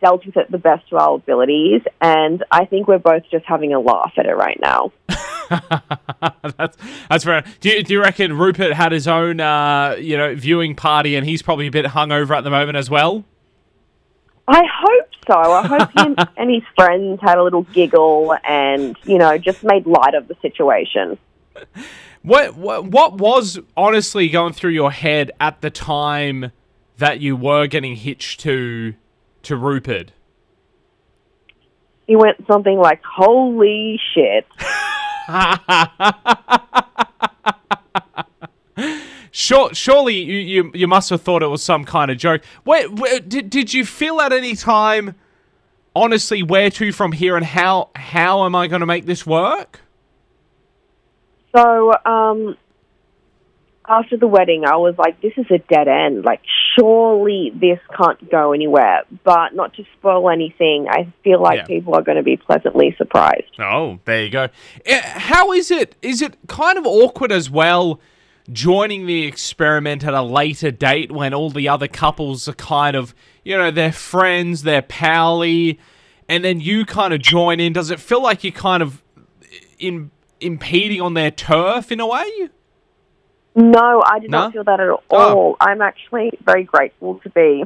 dealt 0.00 0.24
with 0.24 0.36
it 0.38 0.50
the 0.50 0.58
best 0.58 0.88
to 0.88 0.96
our 0.96 1.16
abilities, 1.16 1.82
and 2.00 2.42
I 2.50 2.64
think 2.64 2.88
we're 2.88 2.98
both 2.98 3.24
just 3.30 3.44
having 3.44 3.74
a 3.74 3.80
laugh 3.80 4.12
at 4.16 4.24
it 4.26 4.34
right 4.34 4.58
now. 4.60 4.90
that's 6.56 6.76
that's 7.08 7.24
fair. 7.24 7.44
Do 7.60 7.68
you, 7.68 7.82
do 7.82 7.92
you 7.94 8.00
reckon 8.00 8.36
Rupert 8.36 8.72
had 8.72 8.92
his 8.92 9.06
own 9.06 9.40
uh, 9.40 9.96
you 9.98 10.16
know 10.16 10.34
viewing 10.34 10.74
party 10.74 11.16
and 11.16 11.26
he's 11.26 11.42
probably 11.42 11.66
a 11.66 11.70
bit 11.70 11.86
hungover 11.86 12.36
at 12.36 12.44
the 12.44 12.50
moment 12.50 12.76
as 12.76 12.90
well? 12.90 13.24
I 14.48 14.62
hope 14.64 15.08
so. 15.26 15.34
I 15.34 15.66
hope 15.66 15.90
him 15.98 16.16
and 16.36 16.50
his 16.50 16.62
friends 16.76 17.20
had 17.20 17.38
a 17.38 17.42
little 17.42 17.62
giggle 17.62 18.36
and 18.44 18.96
you 19.04 19.18
know 19.18 19.36
just 19.38 19.64
made 19.64 19.86
light 19.86 20.14
of 20.14 20.28
the 20.28 20.36
situation. 20.42 21.18
What, 22.22 22.56
what 22.56 22.84
what 22.84 23.18
was 23.18 23.60
honestly 23.76 24.28
going 24.28 24.52
through 24.52 24.72
your 24.72 24.90
head 24.90 25.30
at 25.40 25.60
the 25.60 25.70
time 25.70 26.50
that 26.98 27.20
you 27.20 27.36
were 27.36 27.66
getting 27.66 27.96
hitched 27.96 28.40
to 28.40 28.94
to 29.42 29.56
Rupert? 29.56 30.12
He 32.06 32.16
went 32.16 32.46
something 32.46 32.78
like, 32.78 33.02
"Holy 33.04 34.00
shit!" 34.14 34.46
Sure, 39.36 39.74
surely 39.74 40.14
you, 40.14 40.38
you 40.38 40.70
you 40.72 40.88
must 40.88 41.10
have 41.10 41.20
thought 41.20 41.42
it 41.42 41.48
was 41.48 41.62
some 41.62 41.84
kind 41.84 42.10
of 42.10 42.16
joke. 42.16 42.40
Wait, 42.64 42.90
wait, 42.90 43.28
did 43.28 43.50
did 43.50 43.74
you 43.74 43.84
feel 43.84 44.18
at 44.18 44.32
any 44.32 44.56
time, 44.56 45.14
honestly, 45.94 46.42
where 46.42 46.70
to 46.70 46.90
from 46.90 47.12
here 47.12 47.36
and 47.36 47.44
how 47.44 47.90
how 47.94 48.46
am 48.46 48.54
I 48.54 48.66
going 48.66 48.80
to 48.80 48.86
make 48.86 49.04
this 49.04 49.26
work? 49.26 49.80
So 51.54 51.92
um, 52.06 52.56
after 53.88 54.16
the 54.16 54.26
wedding, 54.26 54.64
I 54.66 54.76
was 54.76 54.94
like, 54.98 55.20
"This 55.20 55.32
is 55.36 55.46
a 55.50 55.58
dead 55.58 55.88
end. 55.88 56.24
Like, 56.24 56.40
surely 56.78 57.52
this 57.54 57.78
can't 57.96 58.30
go 58.30 58.52
anywhere." 58.52 59.02
But 59.24 59.54
not 59.54 59.74
to 59.74 59.84
spoil 59.98 60.28
anything, 60.30 60.86
I 60.88 61.08
feel 61.24 61.40
like 61.40 61.58
Yeah. 61.58 61.64
people 61.64 61.94
are 61.94 62.02
going 62.02 62.16
to 62.16 62.22
be 62.22 62.36
pleasantly 62.36 62.94
surprised. 62.98 63.44
Oh, 63.58 63.98
there 64.04 64.22
you 64.24 64.30
go. 64.30 64.48
Eh, 64.84 65.00
How 65.02 65.52
is 65.52 65.70
it? 65.70 65.94
Is 66.02 66.22
it 66.22 66.36
kind 66.48 66.78
of 66.78 66.86
awkward 66.86 67.32
as 67.32 67.50
well? 67.50 68.00
Joining 68.52 69.06
the 69.06 69.24
experiment 69.26 70.04
at 70.04 70.14
a 70.14 70.22
later 70.22 70.70
date 70.70 71.10
when 71.10 71.34
all 71.34 71.50
the 71.50 71.68
other 71.68 71.88
couples 71.88 72.46
are 72.48 72.52
kind 72.54 72.94
of, 72.94 73.12
you 73.44 73.56
know, 73.56 73.72
they're 73.72 73.90
friends, 73.92 74.62
they're 74.62 74.82
pally, 74.82 75.80
and 76.28 76.44
then 76.44 76.60
you 76.60 76.84
kind 76.86 77.12
of 77.12 77.20
join 77.20 77.58
in. 77.58 77.72
Does 77.72 77.90
it 77.90 77.98
feel 77.98 78.22
like 78.22 78.44
you're 78.44 78.52
kind 78.52 78.82
of 78.84 79.02
in 79.80 80.10
impeding 80.40 81.00
on 81.00 81.14
their 81.14 81.30
turf 81.32 81.90
in 81.90 81.98
a 81.98 82.06
way? 82.06 82.48
No, 83.56 84.02
I 84.06 84.18
did 84.18 84.30
No? 84.30 84.38
not 84.42 84.52
feel 84.52 84.64
that 84.64 84.80
at 84.80 84.88
oh. 84.88 85.00
all. 85.10 85.50
Oh. 85.52 85.56
I'm 85.60 85.80
actually 85.80 86.30
very 86.44 86.64
grateful 86.64 87.18
to 87.20 87.30
be 87.30 87.64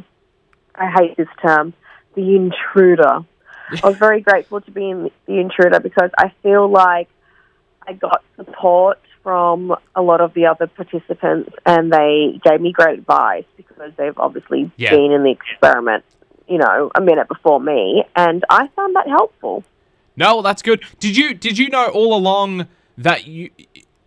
I 0.75 0.91
hate 0.99 1.17
this 1.17 1.29
term, 1.43 1.75
the 2.15 2.37
intruder. 2.37 3.21
I 3.83 3.87
was 3.87 3.97
very 3.97 4.21
grateful 4.21 4.61
to 4.61 4.71
be 4.71 4.89
in 4.89 5.11
the 5.27 5.39
intruder 5.39 5.81
because 5.81 6.11
I 6.17 6.33
feel 6.43 6.69
like 6.71 7.09
I 7.87 7.93
got 7.93 8.23
support 8.37 8.99
from 9.23 9.77
a 9.95 10.01
lot 10.01 10.21
of 10.21 10.33
the 10.33 10.47
other 10.47 10.67
participants 10.67 11.51
and 11.67 11.93
they 11.93 12.41
gave 12.43 12.61
me 12.61 12.73
great 12.73 13.01
advice 13.01 13.45
because 13.57 13.93
they've 13.97 14.17
obviously 14.17 14.71
Yeah. 14.77 14.91
been 14.91 15.13
in 15.13 15.25
the 15.25 15.31
experiment, 15.31 16.05
you 16.49 16.57
know, 16.59 16.91
a 16.95 17.01
minute 17.01 17.29
before 17.29 17.61
me 17.61 18.05
and 18.17 18.45
I 18.49 18.69
found 18.69 18.97
that 18.97 19.09
helpful. 19.09 19.65
No, 20.17 20.35
well, 20.37 20.43
that's 20.43 20.63
good. 20.63 20.83
Did 20.99 21.17
you 21.17 21.35
did 21.35 21.59
you 21.59 21.69
know 21.69 21.89
all 21.89 22.15
along 22.17 22.67
that 22.97 23.27
you 23.27 23.51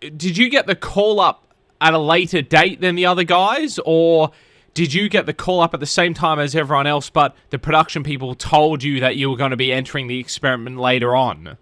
did 0.00 0.36
you 0.36 0.48
get 0.48 0.66
the 0.66 0.74
call 0.76 1.20
up 1.20 1.44
at 1.80 1.94
a 1.94 1.98
later 1.98 2.42
date 2.42 2.80
than 2.80 2.94
the 2.94 3.06
other 3.06 3.24
guys, 3.24 3.78
or 3.84 4.30
did 4.74 4.92
you 4.94 5.08
get 5.08 5.26
the 5.26 5.32
call 5.34 5.60
up 5.60 5.74
at 5.74 5.80
the 5.80 5.86
same 5.86 6.14
time 6.14 6.38
as 6.38 6.54
everyone 6.56 6.86
else, 6.86 7.10
but 7.10 7.36
the 7.50 7.58
production 7.58 8.02
people 8.02 8.34
told 8.34 8.82
you 8.82 9.00
that 9.00 9.16
you 9.16 9.30
were 9.30 9.36
going 9.36 9.50
to 9.52 9.56
be 9.56 9.72
entering 9.72 10.06
the 10.08 10.18
experiment 10.18 10.78
later 10.78 11.14
on? 11.14 11.56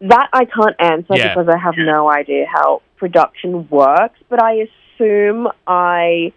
That 0.00 0.28
I 0.32 0.44
can't 0.44 0.76
answer 0.78 1.14
Yeah. 1.16 1.34
because 1.34 1.48
I 1.48 1.56
have 1.58 1.74
no 1.76 2.10
idea 2.10 2.46
how 2.52 2.82
production 2.96 3.68
works, 3.70 4.18
but 4.28 4.42
I 4.42 4.66
assume 4.98 5.48
I 5.66 6.32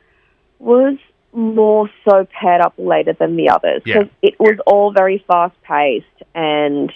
was 0.60 0.98
more 1.34 1.90
so 2.08 2.26
paired 2.40 2.62
up 2.62 2.74
later 2.78 3.14
than 3.14 3.36
the 3.36 3.50
others 3.50 3.82
Yeah. 3.86 4.00
because 4.00 4.10
it 4.22 4.40
was 4.40 4.58
all 4.66 4.92
very 4.92 5.24
fast 5.28 5.56
paced 5.64 6.06
and 6.34 6.92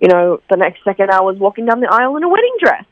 you 0.00 0.08
know 0.08 0.40
the 0.50 0.56
next 0.56 0.84
second 0.84 1.10
I 1.10 1.22
was 1.22 1.38
walking 1.38 1.66
down 1.66 1.80
the 1.80 1.88
aisle 1.90 2.16
in 2.16 2.22
a 2.22 2.28
wedding 2.28 2.54
dress. 2.60 2.84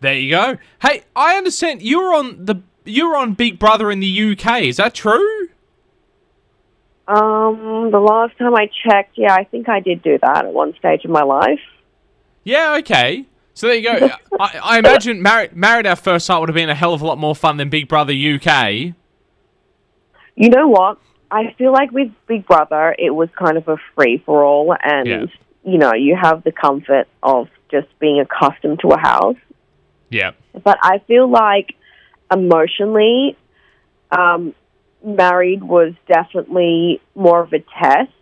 There 0.00 0.14
you 0.14 0.30
go. 0.30 0.58
Hey, 0.82 1.02
I 1.16 1.36
understand 1.36 1.82
you 1.82 2.00
were 2.02 2.14
on 2.14 2.44
the 2.44 2.56
you 2.84 3.08
were 3.08 3.16
on 3.16 3.34
Big 3.34 3.58
Brother 3.58 3.90
in 3.90 4.00
the 4.00 4.32
UK. 4.32 4.62
Is 4.62 4.76
that 4.76 4.94
true? 4.94 5.48
Um, 7.06 7.90
the 7.90 7.98
last 8.00 8.36
time 8.38 8.54
I 8.54 8.68
checked, 8.86 9.16
yeah, 9.16 9.34
I 9.34 9.44
think 9.44 9.68
I 9.68 9.80
did 9.80 10.02
do 10.02 10.18
that 10.20 10.44
at 10.44 10.52
one 10.52 10.74
stage 10.78 11.04
in 11.04 11.10
my 11.10 11.22
life. 11.22 11.60
Yeah. 12.44 12.76
Okay. 12.80 13.24
So 13.54 13.66
there 13.66 13.76
you 13.76 13.82
go. 13.82 14.10
I, 14.40 14.60
I 14.62 14.78
imagine 14.78 15.20
married 15.22 15.56
married 15.56 15.86
at 15.86 15.96
first 15.98 16.26
sight 16.26 16.38
would 16.38 16.48
have 16.48 16.54
been 16.54 16.70
a 16.70 16.74
hell 16.74 16.94
of 16.94 17.00
a 17.02 17.06
lot 17.06 17.18
more 17.18 17.34
fun 17.34 17.56
than 17.56 17.68
Big 17.70 17.88
Brother 17.88 18.12
UK. 18.12 18.94
You 20.36 20.50
know 20.50 20.68
what? 20.68 20.98
I 21.30 21.54
feel 21.58 21.72
like 21.72 21.90
with 21.90 22.10
Big 22.26 22.46
Brother, 22.46 22.94
it 22.98 23.10
was 23.10 23.28
kind 23.38 23.58
of 23.58 23.66
a 23.68 23.76
free 23.94 24.22
for 24.24 24.44
all, 24.44 24.74
and 24.82 25.06
Yeah. 25.08 25.24
you 25.64 25.76
know, 25.78 25.92
you 25.94 26.16
have 26.16 26.44
the 26.44 26.52
comfort 26.52 27.06
of 27.22 27.48
just 27.70 27.86
being 27.98 28.20
accustomed 28.20 28.80
to 28.80 28.88
a 28.88 28.98
house. 28.98 29.36
Yeah. 30.10 30.32
But 30.52 30.78
I 30.82 30.98
feel 31.06 31.28
like 31.28 31.74
emotionally, 32.32 33.36
um, 34.10 34.54
married 35.04 35.62
was 35.62 35.94
definitely 36.06 37.00
more 37.14 37.40
of 37.40 37.52
a 37.52 37.60
test, 37.80 38.12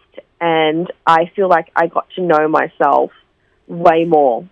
and 0.41 0.93
I 1.07 1.31
feel 1.35 1.49
like 1.49 1.71
I 1.75 1.87
got 1.87 2.09
to 2.17 2.23
know 2.23 2.49
myself 2.49 3.11
way 3.67 4.05
more 4.05 4.49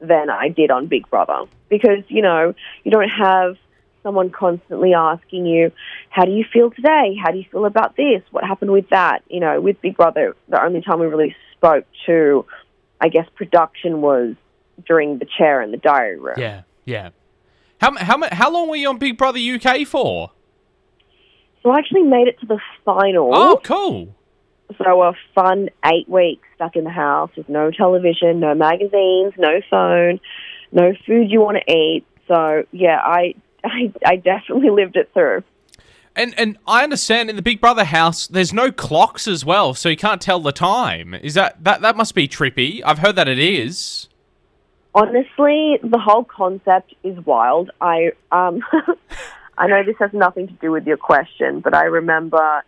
than 0.00 0.30
I 0.30 0.48
did 0.48 0.70
on 0.70 0.86
Big 0.86 1.08
Brother 1.08 1.44
because 1.68 2.04
you 2.08 2.22
know 2.22 2.54
you 2.84 2.90
don't 2.90 3.08
have 3.08 3.56
someone 4.02 4.30
constantly 4.30 4.94
asking 4.94 5.46
you, 5.46 5.70
"How 6.10 6.24
do 6.24 6.32
you 6.32 6.44
feel 6.52 6.70
today? 6.70 7.16
How 7.22 7.30
do 7.30 7.38
you 7.38 7.44
feel 7.50 7.66
about 7.66 7.96
this? 7.96 8.22
What 8.30 8.44
happened 8.44 8.72
with 8.72 8.88
that?" 8.90 9.22
You 9.28 9.40
know, 9.40 9.60
with 9.60 9.80
Big 9.80 9.96
Brother, 9.96 10.34
the 10.48 10.62
only 10.62 10.82
time 10.82 10.98
we 10.98 11.06
really 11.06 11.36
spoke 11.52 11.86
to, 12.06 12.44
I 13.00 13.08
guess, 13.08 13.28
production 13.36 14.00
was 14.00 14.34
during 14.86 15.18
the 15.18 15.26
chair 15.38 15.62
in 15.62 15.70
the 15.70 15.76
diary 15.76 16.18
room. 16.18 16.34
Yeah. 16.36 16.62
Yeah. 16.84 17.10
How 17.80 17.96
how 17.96 18.18
how 18.30 18.50
long 18.50 18.68
were 18.68 18.76
you 18.76 18.88
on 18.88 18.98
Big 18.98 19.18
Brother 19.18 19.38
UK 19.38 19.86
for? 19.86 20.30
So 21.62 21.70
I 21.70 21.78
actually 21.78 22.02
made 22.02 22.28
it 22.28 22.38
to 22.40 22.46
the 22.46 22.58
final. 22.84 23.30
Oh, 23.32 23.60
cool. 23.62 24.14
So 24.78 25.02
a 25.02 25.12
fun 25.34 25.68
eight 25.84 26.08
weeks 26.08 26.46
stuck 26.54 26.76
in 26.76 26.84
the 26.84 26.90
house 26.90 27.30
with 27.36 27.48
no 27.48 27.70
television, 27.70 28.40
no 28.40 28.54
magazines, 28.54 29.34
no 29.36 29.60
phone, 29.70 30.20
no 30.70 30.92
food 31.06 31.30
you 31.30 31.40
want 31.40 31.58
to 31.58 31.72
eat. 31.72 32.04
So 32.28 32.64
yeah, 32.72 32.98
I 33.02 33.34
I, 33.64 33.92
I 34.04 34.16
definitely 34.16 34.70
lived 34.82 34.96
it 34.96 35.10
through. 35.12 35.42
And 36.14 36.34
and 36.38 36.58
I 36.66 36.82
understand 36.82 37.30
in 37.30 37.36
the 37.36 37.42
Big 37.42 37.60
Brother 37.60 37.84
house 37.84 38.26
there's 38.26 38.52
no 38.52 38.70
clocks 38.70 39.26
as 39.26 39.44
well, 39.44 39.74
so 39.74 39.88
you 39.88 39.96
can't 39.96 40.20
tell 40.20 40.40
the 40.40 40.52
time. 40.52 41.14
Is 41.14 41.34
that 41.34 41.62
that 41.64 41.80
that 41.80 41.96
must 41.96 42.14
be 42.14 42.28
trippy? 42.28 42.82
I've 42.84 42.98
heard 42.98 43.16
that 43.16 43.28
it 43.28 43.38
is. 43.38 44.08
Honestly, 44.94 45.78
the 45.82 45.98
whole 45.98 46.24
concept 46.24 46.94
is 47.02 47.16
wild. 47.24 47.70
I 47.80 48.12
um 48.30 48.62
I 49.58 49.66
know 49.66 49.82
this 49.84 49.96
has 49.98 50.10
nothing 50.12 50.48
to 50.48 50.54
do 50.54 50.70
with 50.70 50.86
your 50.86 50.96
question, 50.98 51.60
but 51.60 51.74
I 51.74 51.84
remember 51.84 52.62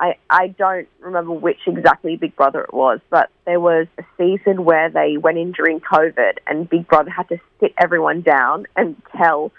I 0.00 0.16
I 0.30 0.48
don't 0.48 0.88
remember 1.00 1.32
which 1.32 1.58
exactly 1.66 2.16
Big 2.16 2.34
Brother 2.36 2.62
it 2.62 2.72
was, 2.72 3.00
but 3.10 3.30
there 3.44 3.60
was 3.60 3.86
a 3.98 4.04
season 4.16 4.64
where 4.64 4.88
they 4.88 5.18
went 5.18 5.36
in 5.36 5.52
during 5.52 5.80
COVID 5.80 6.38
and 6.46 6.68
Big 6.68 6.88
Brother 6.88 7.10
had 7.10 7.28
to 7.28 7.38
sit 7.60 7.74
everyone 7.76 8.22
down 8.22 8.66
and 8.74 8.96
tell 9.16 9.52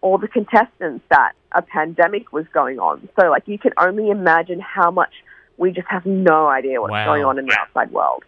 all 0.00 0.18
the 0.18 0.28
contestants 0.28 1.04
that 1.10 1.32
a 1.52 1.62
pandemic 1.62 2.32
was 2.32 2.44
going 2.52 2.80
on. 2.80 3.08
So 3.20 3.30
like 3.30 3.46
you 3.46 3.58
can 3.58 3.72
only 3.78 4.10
imagine 4.10 4.58
how 4.58 4.90
much 4.90 5.12
we 5.58 5.70
just 5.70 5.86
have 5.88 6.04
no 6.06 6.48
idea 6.48 6.80
what's 6.80 6.90
Wow. 6.90 7.04
going 7.04 7.24
on 7.24 7.38
in 7.38 7.46
the 7.46 7.56
outside 7.60 7.92
world. 7.92 8.24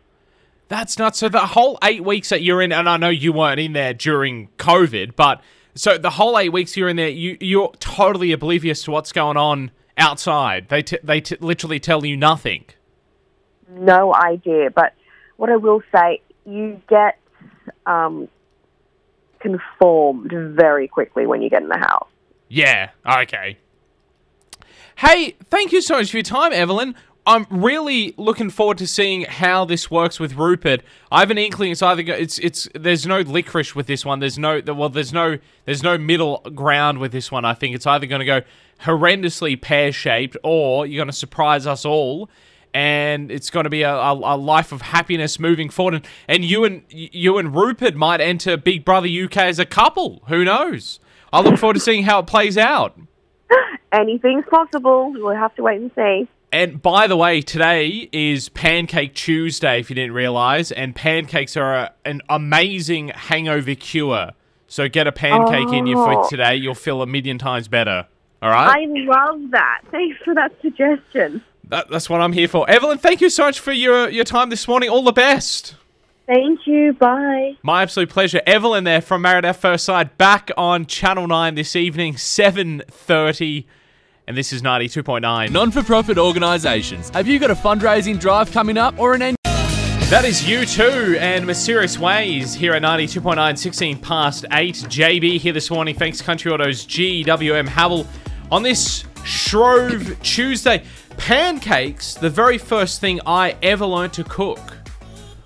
That's 0.68 0.98
nuts. 0.98 1.18
So 1.18 1.28
the 1.28 1.40
whole 1.40 1.78
eight 1.82 2.04
weeks 2.04 2.30
that 2.30 2.42
you're 2.42 2.62
in, 2.62 2.72
and 2.72 2.88
I 2.88 2.96
know 2.96 3.10
you 3.10 3.32
weren't 3.32 3.60
in 3.60 3.74
there 3.74 3.94
during 3.94 4.48
COVID, 4.58 5.14
but 5.14 5.42
so 5.74 5.98
the 5.98 6.10
whole 6.10 6.38
eight 6.38 6.52
weeks 6.52 6.76
you're 6.76 6.88
in 6.88 6.96
there, 6.96 7.08
you 7.08 7.36
you're 7.40 7.72
totally 7.80 8.32
oblivious 8.32 8.82
to 8.84 8.90
what's 8.90 9.12
going 9.12 9.36
on 9.36 9.70
outside. 9.98 10.68
They 10.68 10.82
t- 10.82 10.98
they 11.02 11.20
t- 11.20 11.36
literally 11.40 11.80
tell 11.80 12.04
you 12.04 12.16
nothing. 12.16 12.64
no 13.68 14.14
idea. 14.14 14.70
But 14.70 14.94
what 15.36 15.50
I 15.50 15.56
will 15.56 15.82
say, 15.94 16.22
you 16.46 16.80
get 16.88 17.18
um, 17.86 18.28
conformed 19.40 20.32
very 20.56 20.88
quickly 20.88 21.26
when 21.26 21.42
you 21.42 21.50
get 21.50 21.62
in 21.62 21.68
the 21.68 21.78
house. 21.78 22.08
Yeah. 22.48 22.90
Okay. 23.06 23.58
Hey, 24.96 25.34
thank 25.50 25.72
you 25.72 25.80
so 25.82 25.96
much 25.98 26.10
for 26.10 26.18
your 26.18 26.24
time, 26.24 26.52
Evelyn. 26.52 26.94
I'm 27.26 27.46
really 27.48 28.12
looking 28.18 28.50
forward 28.50 28.76
to 28.78 28.86
seeing 28.86 29.22
how 29.22 29.64
this 29.64 29.90
works 29.90 30.20
with 30.20 30.34
Rupert. 30.34 30.82
I 31.10 31.20
have 31.20 31.30
an 31.30 31.38
inkling 31.38 31.72
it's 31.72 31.80
either 31.80 32.02
it's 32.02 32.38
it's 32.38 32.68
there's 32.74 33.06
no 33.06 33.20
licorice 33.20 33.74
with 33.74 33.86
this 33.86 34.04
one. 34.04 34.20
There's 34.20 34.38
no 34.38 34.60
well 34.66 34.90
there's 34.90 35.12
no 35.12 35.38
there's 35.64 35.82
no 35.82 35.96
middle 35.96 36.38
ground 36.54 36.98
with 36.98 37.12
this 37.12 37.32
one. 37.32 37.46
I 37.46 37.54
think 37.54 37.74
it's 37.74 37.86
either 37.86 38.06
going 38.06 38.18
to 38.18 38.26
go 38.26 38.42
horrendously 38.82 39.60
pear 39.60 39.90
shaped 39.90 40.36
or 40.42 40.86
you're 40.86 40.98
going 40.98 41.06
to 41.06 41.12
surprise 41.14 41.66
us 41.66 41.84
all. 41.86 42.28
And 42.74 43.30
it's 43.30 43.50
going 43.50 43.64
to 43.64 43.70
be 43.70 43.82
a, 43.82 43.94
a, 43.94 44.12
a 44.12 44.36
life 44.36 44.72
of 44.72 44.82
happiness 44.82 45.38
moving 45.38 45.70
forward, 45.70 45.94
and, 45.94 46.06
and 46.26 46.44
you 46.44 46.64
and 46.64 46.82
you 46.90 47.38
and 47.38 47.54
Rupert 47.54 47.94
might 47.94 48.20
enter 48.20 48.56
Big 48.56 48.84
Brother 48.84 49.06
UK 49.06 49.36
as 49.36 49.60
a 49.60 49.64
couple. 49.64 50.24
Who 50.26 50.44
knows? 50.44 50.98
I 51.32 51.40
look 51.40 51.56
forward 51.56 51.74
to 51.74 51.80
seeing 51.80 52.02
how 52.02 52.18
it 52.18 52.26
plays 52.26 52.58
out. 52.58 52.98
Anything's 53.92 54.44
possible. 54.50 55.12
We'll 55.12 55.36
have 55.36 55.54
to 55.54 55.62
wait 55.62 55.80
and 55.80 55.92
see. 55.94 56.28
And 56.54 56.80
by 56.80 57.08
the 57.08 57.16
way, 57.16 57.40
today 57.42 58.08
is 58.12 58.48
Pancake 58.48 59.12
Tuesday, 59.12 59.80
if 59.80 59.90
you 59.90 59.96
didn't 59.96 60.12
realize, 60.12 60.70
and 60.70 60.94
pancakes 60.94 61.56
are 61.56 61.74
a, 61.74 61.92
an 62.04 62.22
amazing 62.28 63.08
hangover 63.08 63.74
cure. 63.74 64.30
So 64.68 64.88
get 64.88 65.08
a 65.08 65.10
pancake 65.10 65.72
in 65.72 65.88
you 65.88 65.96
for 65.96 66.20
Oh. 66.24 66.28
today. 66.28 66.54
You'll 66.54 66.76
feel 66.76 67.02
a 67.02 67.08
million 67.08 67.38
times 67.38 67.66
better. 67.66 68.06
All 68.40 68.50
right? 68.50 68.68
I 68.78 68.84
love 68.86 69.50
that. 69.50 69.80
Thanks 69.90 70.16
for 70.24 70.32
that 70.36 70.52
suggestion. 70.62 71.42
That, 71.70 71.90
that's 71.90 72.08
what 72.08 72.20
I'm 72.20 72.32
here 72.32 72.46
for. 72.46 72.70
Evelyn, 72.70 72.98
thank 72.98 73.20
you 73.20 73.30
so 73.30 73.46
much 73.46 73.58
for 73.58 73.72
your, 73.72 74.08
your 74.08 74.24
time 74.24 74.48
this 74.50 74.68
morning. 74.68 74.90
All 74.90 75.02
the 75.02 75.10
best. 75.10 75.74
Thank 76.28 76.68
you. 76.68 76.92
Bye. 76.92 77.56
My 77.64 77.82
absolute 77.82 78.10
pleasure. 78.10 78.40
Evelyn 78.46 78.84
there 78.84 79.00
from 79.00 79.22
Married 79.22 79.44
at 79.44 79.56
First 79.56 79.86
Sight 79.86 80.16
back 80.18 80.52
on 80.56 80.86
Channel 80.86 81.26
9 81.26 81.56
this 81.56 81.74
evening, 81.74 82.14
7.30. 82.14 83.64
And 84.26 84.36
this 84.36 84.52
is 84.52 84.62
92.9. 84.62 85.50
Non 85.50 85.70
for 85.70 85.82
profit 85.82 86.16
organisations. 86.16 87.10
Have 87.10 87.26
you 87.26 87.38
got 87.38 87.50
a 87.50 87.54
fundraising 87.54 88.18
drive 88.18 88.50
coming 88.52 88.78
up 88.78 88.98
or 88.98 89.14
an 89.14 89.22
end? 89.22 89.36
That 89.44 90.24
is 90.24 90.42
U2, 90.42 91.18
and 91.18 91.46
Mysterious 91.46 91.98
Ways 91.98 92.54
here 92.54 92.72
at 92.74 92.82
92.9, 92.82 93.58
16 93.58 93.98
past 93.98 94.44
8. 94.50 94.74
JB 94.74 95.38
here 95.38 95.52
this 95.52 95.70
morning. 95.70 95.94
Thanks, 95.94 96.22
Country 96.22 96.52
Autos 96.52 96.86
GWM 96.86 97.68
Haval. 97.68 98.06
On 98.50 98.62
this 98.62 99.04
Shrove 99.24 100.20
Tuesday, 100.22 100.84
pancakes, 101.16 102.14
the 102.14 102.30
very 102.30 102.58
first 102.58 103.00
thing 103.00 103.20
I 103.26 103.56
ever 103.62 103.86
learned 103.86 104.12
to 104.14 104.24
cook 104.24 104.76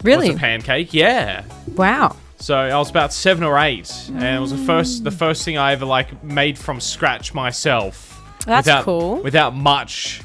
Really? 0.02 0.28
was 0.28 0.36
a 0.36 0.40
pancake. 0.40 0.92
Yeah. 0.92 1.44
Wow. 1.76 2.16
So 2.38 2.56
I 2.56 2.76
was 2.78 2.90
about 2.90 3.12
seven 3.12 3.42
or 3.42 3.58
eight, 3.58 3.92
and 4.08 4.22
it 4.22 4.40
was 4.40 4.52
the 4.52 4.58
mm. 4.58 4.66
first 4.66 5.02
the 5.02 5.10
first 5.10 5.44
thing 5.44 5.58
I 5.58 5.72
ever 5.72 5.84
like 5.84 6.22
made 6.22 6.56
from 6.56 6.80
scratch 6.80 7.34
myself. 7.34 8.17
That's 8.46 8.66
without, 8.66 8.84
cool. 8.84 9.16
Without 9.22 9.54
much 9.54 10.22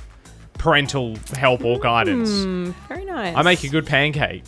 parental 0.57 1.17
help 1.37 1.63
or 1.63 1.79
guidance. 1.79 2.29
Very 2.87 3.05
nice. 3.05 3.35
I 3.35 3.41
make 3.41 3.63
a 3.63 3.69
good 3.69 3.85
pancake. 3.85 4.43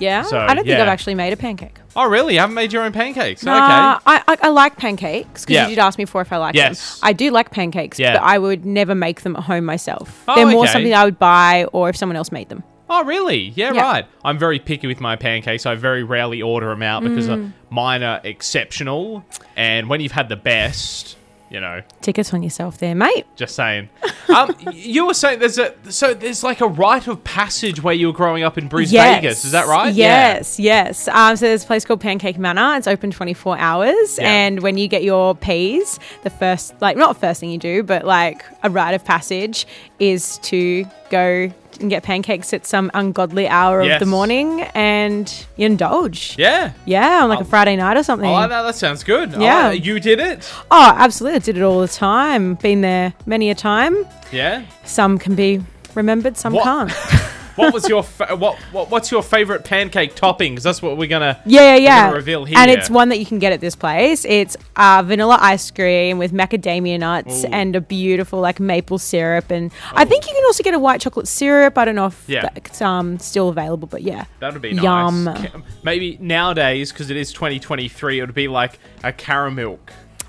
Yeah, 0.00 0.22
So, 0.22 0.38
I 0.38 0.54
don't 0.54 0.58
think 0.58 0.68
yeah. 0.68 0.82
I've 0.82 0.88
actually 0.88 1.16
made 1.16 1.32
a 1.32 1.36
pancake. 1.36 1.76
Oh, 1.96 2.08
really? 2.08 2.34
You 2.34 2.40
haven't 2.40 2.54
made 2.54 2.72
your 2.72 2.84
own 2.84 2.92
pancakes? 2.92 3.42
Nah, 3.42 3.56
Okay. 3.96 4.02
I, 4.06 4.22
I 4.28 4.36
I 4.44 4.48
like 4.50 4.76
pancakes 4.76 5.44
because 5.44 5.54
Yeah. 5.54 5.64
you 5.64 5.70
did 5.74 5.80
ask 5.80 5.98
me 5.98 6.04
before 6.04 6.20
if 6.22 6.32
I 6.32 6.36
like 6.36 6.54
Yes. 6.54 7.00
them. 7.00 7.08
I 7.08 7.12
do 7.12 7.32
like 7.32 7.50
pancakes, 7.50 7.98
Yeah. 7.98 8.12
but 8.12 8.22
I 8.22 8.38
would 8.38 8.64
never 8.64 8.94
make 8.94 9.22
them 9.22 9.34
at 9.34 9.42
home 9.42 9.64
myself. 9.64 10.22
Oh, 10.28 10.36
They're 10.36 10.46
more 10.46 10.62
okay. 10.64 10.72
something 10.72 10.94
I 10.94 11.04
would 11.04 11.18
buy 11.18 11.64
or 11.72 11.88
if 11.88 11.96
someone 11.96 12.14
else 12.14 12.30
made 12.30 12.48
them. 12.48 12.62
Oh, 12.88 13.02
really? 13.04 13.52
Yeah, 13.56 13.72
Yeah. 13.74 13.82
right. 13.82 14.06
I'm 14.24 14.38
very 14.38 14.60
picky 14.60 14.86
with 14.86 15.00
my 15.00 15.16
pancakes. 15.16 15.66
I 15.66 15.74
very 15.74 16.04
rarely 16.04 16.40
order 16.42 16.68
them 16.68 16.82
out 16.84 17.02
because 17.02 17.28
Mm. 17.28 17.52
mine 17.68 18.04
are 18.04 18.20
exceptional. 18.22 19.24
And 19.56 19.88
when 19.88 20.00
you've 20.00 20.12
had 20.12 20.28
the 20.28 20.36
best, 20.36 21.16
you 21.50 21.60
know, 21.60 21.82
Tickets 22.02 22.32
on 22.34 22.42
yourself 22.42 22.78
there, 22.78 22.94
mate. 22.94 23.26
just 23.36 23.54
saying. 23.54 23.88
um, 24.36 24.54
you 24.72 25.06
were 25.06 25.14
saying 25.14 25.38
there's 25.38 25.58
a 25.58 25.74
so 25.90 26.12
there's 26.14 26.42
like 26.44 26.60
a 26.60 26.66
rite 26.66 27.06
of 27.06 27.22
passage 27.24 27.82
where 27.82 27.94
you 27.94 28.08
were 28.08 28.12
growing 28.12 28.42
up 28.42 28.58
in 28.58 28.68
Brisbane, 28.68 28.94
Yes. 28.94 29.16
Vegas. 29.22 29.44
Is 29.44 29.52
that 29.52 29.66
right? 29.66 29.94
Yes, 29.94 30.58
yes. 30.60 31.08
Um, 31.08 31.36
so 31.36 31.46
there's 31.46 31.64
a 31.64 31.66
place 31.66 31.84
called 31.84 32.00
Pancake 32.00 32.38
Manor. 32.38 32.76
It's 32.76 32.86
open 32.86 33.10
24 33.10 33.58
hours. 33.58 34.18
Yeah. 34.18 34.28
And 34.30 34.60
when 34.62 34.76
you 34.78 34.88
get 34.88 35.02
your 35.02 35.34
peas, 35.34 35.98
the 36.22 36.30
first, 36.30 36.74
like, 36.80 36.96
not 36.96 37.14
the 37.14 37.20
first 37.20 37.40
thing 37.40 37.50
you 37.50 37.58
do, 37.58 37.82
but 37.82 38.04
like 38.04 38.44
a 38.62 38.70
rite 38.70 38.94
of 38.94 39.04
passage 39.04 39.66
is 39.98 40.38
to 40.38 40.84
go 41.10 41.50
and 41.80 41.90
get 41.90 42.02
pancakes 42.02 42.52
at 42.52 42.66
some 42.66 42.90
ungodly 42.94 43.48
hour 43.48 43.80
of 43.80 44.00
the 44.00 44.06
morning 44.06 44.62
and 44.74 45.46
you 45.56 45.66
indulge. 45.66 46.36
Yeah. 46.38 46.72
Yeah, 46.84 47.22
on 47.22 47.28
like 47.28 47.40
a 47.40 47.42
oh. 47.42 47.46
Friday 47.46 47.76
night 47.76 47.96
or 47.96 48.02
something. 48.02 48.30
Oh, 48.30 48.48
that, 48.48 48.48
that 48.48 48.74
sounds 48.74 49.04
good. 49.04 49.34
Oh, 49.34 49.40
yeah. 49.40 49.68
Oh, 49.68 49.70
you 49.70 50.00
did 50.00 50.20
it. 50.20 50.50
Oh, 50.70 50.92
absolutely. 50.96 51.36
I 51.36 51.40
did 51.40 51.56
it 51.56 51.62
all 51.62 51.80
the 51.80 51.88
time. 51.88 52.54
Been 52.54 52.80
there 52.80 53.14
many 53.26 53.50
a 53.50 53.54
time. 53.54 54.06
Yeah. 54.32 54.64
Some 54.84 55.18
can 55.18 55.34
be 55.34 55.62
remembered, 55.94 56.36
some 56.36 56.52
What- 56.52 56.64
can't. 56.64 56.92
What 57.58 57.74
was 57.74 57.88
your 57.88 58.04
fa- 58.04 58.36
what, 58.36 58.56
what 58.72 58.88
what's 58.90 59.10
your 59.10 59.22
favorite 59.22 59.64
pancake 59.64 60.14
toppings? 60.14 60.62
That's 60.62 60.80
what 60.80 60.96
we're 60.96 61.08
gonna. 61.08 61.42
Yeah, 61.44 61.74
yeah, 61.74 61.76
yeah. 61.76 62.04
gonna 62.06 62.16
reveal 62.16 62.46
And 62.56 62.70
it's 62.70 62.88
one 62.88 63.08
that 63.08 63.18
you 63.18 63.26
can 63.26 63.40
get 63.40 63.52
at 63.52 63.60
this 63.60 63.74
place. 63.74 64.24
It's 64.24 64.56
uh, 64.76 65.02
vanilla 65.04 65.38
ice 65.40 65.70
cream 65.70 66.18
with 66.18 66.32
macadamia 66.32 67.00
nuts 67.00 67.44
Ooh. 67.44 67.48
and 67.48 67.74
a 67.74 67.80
beautiful 67.80 68.40
like 68.40 68.60
maple 68.60 68.98
syrup, 68.98 69.50
and 69.50 69.72
I 69.92 70.04
think 70.04 70.26
you 70.28 70.34
can 70.34 70.44
also 70.44 70.62
get 70.62 70.74
a 70.74 70.78
white 70.78 71.00
chocolate 71.00 71.26
syrup. 71.26 71.76
I 71.76 71.84
don't 71.84 71.96
know 71.96 72.06
if 72.06 72.24
Yeah. 72.28 72.48
that's 72.54 72.80
um, 72.80 73.18
still 73.18 73.48
available, 73.48 73.88
but 73.88 74.02
yeah, 74.02 74.26
That 74.38 74.52
would 74.52 74.62
be 74.62 74.74
nice. 74.74 74.84
Yum. 74.84 75.64
Maybe 75.82 76.16
nowadays, 76.20 76.92
because 76.92 77.10
it 77.10 77.16
is 77.16 77.32
2023, 77.32 78.18
it 78.18 78.22
would 78.22 78.34
be 78.34 78.46
like 78.48 78.78
a 79.02 79.12
caramel 79.12 79.80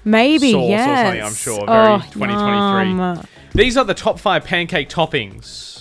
maybe 0.03 0.51
sauce 0.53 0.69
yes. 0.69 0.87
or 0.89 1.05
something. 1.05 1.23
I'm 1.23 1.33
sure. 1.33 1.65
Very 1.67 1.87
Oh, 1.93 1.97
2023. 2.11 2.89
yum. 2.97 3.27
These 3.53 3.77
are 3.77 3.85
the 3.85 3.93
top 3.93 4.19
five 4.19 4.43
pancake 4.43 4.89
toppings 4.89 5.78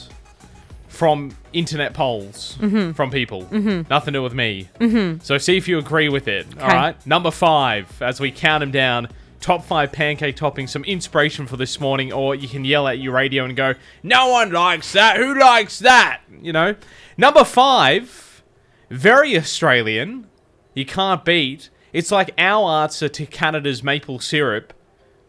from 0.99 1.31
internet 1.53 1.95
polls 1.95 2.59
Mm-hmm. 2.61 2.91
from 2.93 3.11
people. 3.13 3.43
Nothing 3.53 4.13
to 4.15 4.19
do 4.19 4.23
with 4.23 4.35
me. 4.35 4.69
Mm-hmm. 4.81 5.21
So 5.23 5.39
see 5.39 5.57
if 5.57 5.69
you 5.69 5.79
agree 5.79 6.09
with 6.09 6.27
it. 6.27 6.47
All 6.59 6.65
Okay. 6.67 6.75
right. 6.77 7.07
Number 7.07 7.31
five, 7.31 8.03
as 8.03 8.19
we 8.21 8.31
count 8.33 8.61
them 8.63 8.73
down. 8.73 9.09
Top 9.41 9.65
five 9.65 9.93
pancake 9.93 10.35
toppings, 10.35 10.71
some 10.71 10.83
inspiration 10.83 11.47
for 11.47 11.57
this 11.57 11.79
morning, 11.79 12.13
or 12.13 12.35
you 12.35 12.49
can 12.49 12.65
yell 12.65 12.89
at 12.89 12.99
your 12.99 13.13
radio 13.15 13.45
and 13.45 13.55
go, 13.55 13.75
No 14.03 14.27
one 14.31 14.51
likes 14.51 14.91
that. 14.95 15.17
Who 15.17 15.39
likes 15.39 15.79
that? 15.79 16.23
You 16.43 16.53
know? 16.53 16.75
Number 17.17 17.45
five, 17.45 18.43
very 18.91 19.37
Australian. 19.37 20.27
You 20.75 20.85
can't 20.85 21.25
beat. 21.25 21.71
It's 21.93 22.11
like 22.11 22.33
our 22.37 22.83
answer 22.83 23.09
to 23.09 23.27
Canada's 23.27 23.85
maple 23.85 24.19
syrup. 24.19 24.73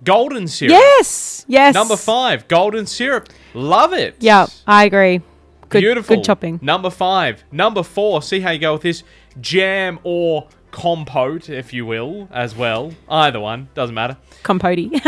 Golden 0.04 0.48
syrup. 0.48 0.72
Yes, 0.72 1.46
yes. 1.48 1.76
Number 1.76 1.96
five, 1.96 2.48
golden 2.48 2.88
syrup. 2.88 3.30
Love 3.54 3.94
it. 3.94 4.16
Yeah, 4.20 4.48
I 4.66 4.86
agree. 4.86 5.22
Good, 5.70 5.82
Beautiful. 5.82 6.16
Good 6.18 6.26
topping. 6.26 6.60
Number 6.62 6.90
five. 6.90 7.44
Number 7.52 7.84
four, 7.84 8.22
see 8.22 8.40
how 8.40 8.52
you 8.52 8.60
go 8.60 8.74
with 8.74 8.82
this. 8.82 9.04
Jam 9.40 10.00
or 10.04 10.48
compote, 10.72 11.50
if 11.50 11.74
you 11.74 11.86
will, 11.86 12.28
as 12.32 12.56
well. 12.56 12.92
Either 13.08 13.40
one, 13.40 13.70
doesn't 13.76 13.94
matter. 13.96 14.18
Compote. 14.44 14.78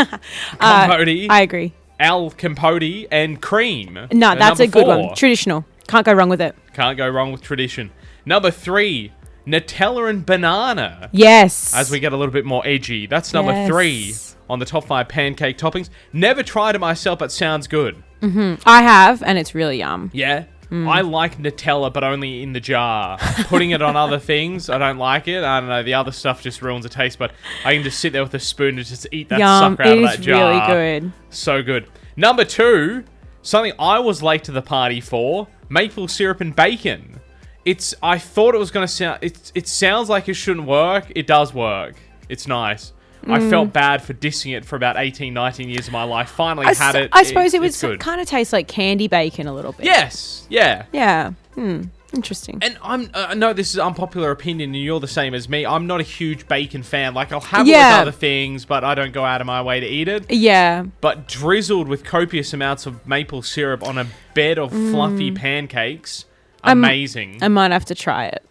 Compote. 0.59 1.07
I 1.29 1.41
agree. 1.41 1.73
Al 1.99 2.31
compote 2.31 3.07
and 3.11 3.41
cream. 3.41 4.07
No, 4.11 4.29
Uh, 4.31 4.35
that's 4.35 4.59
a 4.59 4.67
good 4.67 4.85
four. 4.85 4.97
one. 4.97 5.15
Traditional. 5.15 5.65
Can't 5.87 6.05
go 6.05 6.13
wrong 6.13 6.29
with 6.29 6.41
it. 6.41 6.55
Can't 6.73 6.97
go 6.97 7.07
wrong 7.07 7.31
with 7.31 7.41
tradition. 7.41 7.91
Number 8.25 8.49
three, 8.51 9.11
Nutella 9.45 10.09
and 10.09 10.25
banana. 10.25 11.09
Yes. 11.11 11.73
As 11.75 11.91
we 11.91 11.99
get 11.99 12.13
a 12.13 12.17
little 12.17 12.31
bit 12.33 12.45
more 12.45 12.65
edgy. 12.65 13.05
That's 13.07 13.33
number 13.33 13.51
Yes. 13.51 13.67
three 13.69 14.13
on 14.49 14.59
the 14.59 14.65
top 14.65 14.85
five 14.85 15.07
pancake 15.09 15.57
toppings. 15.57 15.89
Never 16.13 16.43
tried 16.43 16.75
it 16.75 16.79
myself, 16.79 17.19
but 17.19 17.31
sounds 17.31 17.67
good. 17.67 18.01
I 18.23 18.83
have, 18.83 19.23
and 19.23 19.37
it's 19.39 19.55
really 19.55 19.79
yum. 19.79 20.11
Yeah. 20.13 20.43
Hmm. 20.71 20.87
I 20.87 21.01
like 21.01 21.37
Nutella, 21.37 21.91
but 21.91 22.05
only 22.05 22.41
in 22.41 22.53
the 22.53 22.61
jar. 22.61 23.17
Putting 23.49 23.71
it 23.71 23.81
on 23.81 23.97
other 23.97 24.19
things, 24.31 24.69
I 24.69 24.77
don't 24.77 24.97
like 24.97 25.27
it. 25.27 25.43
I 25.43 25.59
don't 25.59 25.67
know. 25.67 25.83
The 25.83 25.95
other 25.95 26.13
stuff 26.13 26.41
just 26.41 26.61
ruins 26.61 26.83
the 26.83 26.89
taste, 26.89 27.19
but 27.19 27.33
I 27.65 27.73
can 27.73 27.83
just 27.83 27.99
sit 27.99 28.13
there 28.13 28.23
with 28.23 28.33
a 28.35 28.39
spoon 28.39 28.77
and 28.77 28.87
just 28.87 29.05
eat 29.11 29.27
that 29.27 29.39
yum. 29.39 29.75
sucker 29.75 29.83
out 29.83 29.97
of 29.97 30.03
that 30.03 30.21
jar. 30.21 30.69
really 30.69 31.01
good. 31.01 31.11
So 31.29 31.61
good. 31.61 31.87
Number 32.15 32.45
two, 32.45 33.03
something 33.41 33.73
I 33.77 33.99
was 33.99 34.23
late 34.23 34.45
to 34.45 34.53
the 34.53 34.61
party 34.61 35.01
for 35.01 35.49
maple 35.67 36.07
syrup 36.07 36.39
and 36.39 36.55
bacon. 36.55 37.19
It's. 37.65 37.93
I 38.01 38.17
thought 38.17 38.55
it 38.55 38.57
was 38.57 38.71
going 38.71 38.87
to 38.87 38.93
sound. 38.93 39.19
It, 39.21 39.51
it 39.53 39.67
sounds 39.67 40.07
like 40.07 40.29
it 40.29 40.35
shouldn't 40.35 40.67
work. 40.67 41.11
It 41.13 41.27
does 41.27 41.53
work. 41.53 41.95
It's 42.29 42.47
nice. 42.47 42.93
I 43.27 43.39
Mm. 43.39 43.49
felt 43.49 43.73
bad 43.73 44.01
for 44.01 44.13
dissing 44.13 44.55
it 44.57 44.65
for 44.65 44.75
about 44.75 44.97
18, 44.97 45.33
19 45.33 45.69
years 45.69 45.87
of 45.87 45.93
my 45.93 46.03
life. 46.03 46.29
Finally 46.29 46.65
I, 46.67 46.73
had 46.73 46.95
s- 46.95 47.03
it. 47.05 47.09
I 47.13 47.23
suppose 47.23 47.53
it, 47.53 47.61
would 47.61 47.75
good. 47.79 47.99
kind 47.99 48.19
of 48.19 48.27
taste 48.27 48.51
like 48.51 48.67
candy 48.67 49.07
bacon 49.07 49.47
a 49.47 49.53
little 49.53 49.73
bit. 49.73 49.85
Yes. 49.85 50.45
Yeah. 50.49 50.85
Yeah. 50.91 51.31
Hmm. 51.55 51.83
Interesting. 52.13 52.57
And 52.61 52.77
I'm, 52.83 53.09
uh, 53.13 53.27
I 53.29 53.33
know 53.35 53.53
this 53.53 53.71
is 53.73 53.79
unpopular 53.79 54.31
opinion, 54.31 54.71
and 54.75 54.83
you're 54.83 54.99
the 54.99 55.07
same 55.07 55.33
as 55.33 55.47
me. 55.47 55.65
I'm 55.65 55.87
not 55.87 56.01
a 56.01 56.03
huge 56.03 56.45
bacon 56.47 56.83
fan. 56.83 57.13
Like 57.13 57.31
I'll 57.31 57.39
have 57.39 57.65
it 57.65 57.71
with 57.71 57.77
other 57.79 58.11
things, 58.11 58.65
but 58.65 58.83
I 58.83 58.95
don't 58.95 59.13
go 59.13 59.23
out 59.23 59.39
of 59.39 59.47
my 59.47 59.61
way 59.61 59.79
to 59.79 59.85
eat 59.87 60.09
it. 60.09 60.29
yeah. 60.29 60.83
But 60.99 61.27
drizzled 61.29 61.87
with 61.87 62.03
copious 62.03 62.51
amounts 62.53 62.85
of 62.85 63.07
maple 63.07 63.43
syrup 63.43 63.81
on 63.87 63.97
a 63.97 64.07
bed 64.33 64.59
of 64.59 64.71
fluffy 64.71 65.31
pancakes, 65.31 66.25
I'm- 66.63 66.83
amazing. 66.83 67.37
I 67.41 67.47
might 67.47 67.71
have 67.71 67.85
to 67.85 67.95
try 67.95 68.25
it. 68.25 68.43